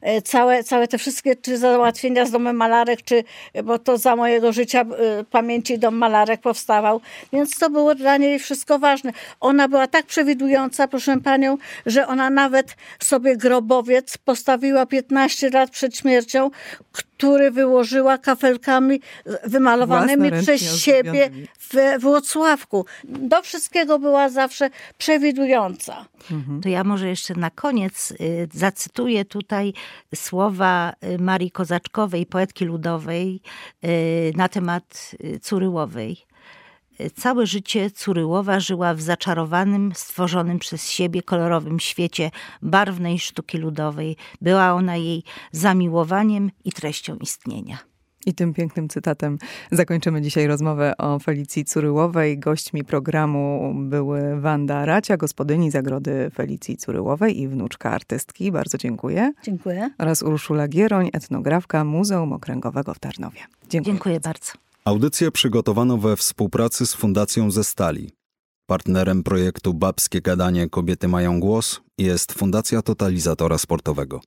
E, 0.00 0.22
całe, 0.22 0.64
całe 0.64 0.88
te 0.88 0.98
wszystkie 0.98 1.36
czy 1.36 1.58
załatwienia 1.58 2.26
z 2.26 2.30
domem 2.30 2.56
malarek, 2.56 3.02
czy, 3.02 3.24
bo 3.64 3.78
to 3.78 3.98
za 3.98 4.16
mojego 4.16 4.52
życia 4.52 4.80
e, 4.80 5.24
pamięci 5.24 5.78
dom 5.78 5.94
malarek 5.94 6.40
powstawał, 6.40 7.00
więc 7.32 7.58
to 7.58 7.70
było 7.70 7.94
dla 7.94 8.16
niej 8.16 8.38
wszystko 8.38 8.78
ważne. 8.78 9.12
Ona 9.40 9.68
była 9.68 9.86
tak 9.86 10.06
przewidująca, 10.06 10.88
proszę 10.88 11.20
panią, 11.20 11.58
że 11.86 12.06
ona 12.06 12.30
nawet 12.30 12.76
sobie 13.02 13.36
grobowiec 13.36 14.18
postawiła 14.18 14.86
15 14.86 15.50
lat 15.50 15.70
przed 15.70 15.96
śmiercią, 15.96 16.50
który 17.18 17.50
wyłożyła 17.50 18.18
kafelkami 18.18 19.00
wymalowanymi 19.44 20.30
przez 20.42 20.80
siebie 20.80 21.30
w 21.60 22.00
Włocławku. 22.00 22.86
Do 23.04 23.42
wszystkiego 23.42 23.98
była 23.98 24.28
zawsze 24.28 24.70
przewidująca. 24.98 26.04
Mhm. 26.30 26.60
To 26.60 26.68
ja 26.68 26.84
może 26.84 27.08
jeszcze 27.08 27.34
na 27.34 27.50
koniec 27.50 28.10
y, 28.10 28.48
zacytuję 28.52 29.24
tutaj 29.24 29.72
słowa 30.14 30.92
y, 31.04 31.18
Marii 31.18 31.50
Kozaczkowej, 31.50 32.26
poetki 32.26 32.64
ludowej, 32.64 33.40
y, 33.84 34.32
na 34.36 34.48
temat 34.48 35.10
Curyłowej. 35.42 36.27
Całe 37.14 37.46
życie 37.46 37.90
Curyłowa 37.90 38.60
żyła 38.60 38.94
w 38.94 39.00
zaczarowanym, 39.00 39.92
stworzonym 39.94 40.58
przez 40.58 40.90
siebie 40.90 41.22
kolorowym 41.22 41.80
świecie 41.80 42.30
barwnej 42.62 43.18
sztuki 43.18 43.58
ludowej. 43.58 44.16
Była 44.40 44.72
ona 44.72 44.96
jej 44.96 45.22
zamiłowaniem 45.52 46.50
i 46.64 46.72
treścią 46.72 47.16
istnienia. 47.16 47.78
I 48.26 48.34
tym 48.34 48.54
pięknym 48.54 48.88
cytatem 48.88 49.38
zakończymy 49.72 50.22
dzisiaj 50.22 50.46
rozmowę 50.46 50.96
o 50.98 51.18
Felicji 51.18 51.64
Curyłowej. 51.64 52.38
Gośćmi 52.38 52.84
programu 52.84 53.74
były 53.76 54.40
Wanda 54.40 54.84
Racia, 54.84 55.16
gospodyni 55.16 55.70
zagrody 55.70 56.30
Felicji 56.34 56.76
Curyłowej 56.76 57.40
i 57.40 57.48
wnuczka 57.48 57.90
artystki. 57.90 58.52
Bardzo 58.52 58.78
dziękuję. 58.78 59.32
Dziękuję. 59.42 59.90
Oraz 59.98 60.22
Urszula 60.22 60.68
Gieroń, 60.68 61.10
etnografka 61.12 61.84
Muzeum 61.84 62.32
Okręgowego 62.32 62.94
w 62.94 62.98
Tarnowie. 62.98 63.40
Dziękuję, 63.68 63.94
dziękuję 63.94 64.20
bardzo. 64.20 64.67
Audycję 64.88 65.30
przygotowano 65.30 65.98
we 65.98 66.16
współpracy 66.16 66.86
z 66.86 66.94
Fundacją 66.94 67.50
ze 67.50 67.64
Stali. 67.64 68.10
Partnerem 68.66 69.22
projektu 69.22 69.74
Babskie 69.74 70.20
Gadanie 70.20 70.68
Kobiety 70.68 71.08
Mają 71.08 71.40
Głos 71.40 71.80
jest 71.98 72.32
Fundacja 72.32 72.82
Totalizatora 72.82 73.58
Sportowego. 73.58 74.20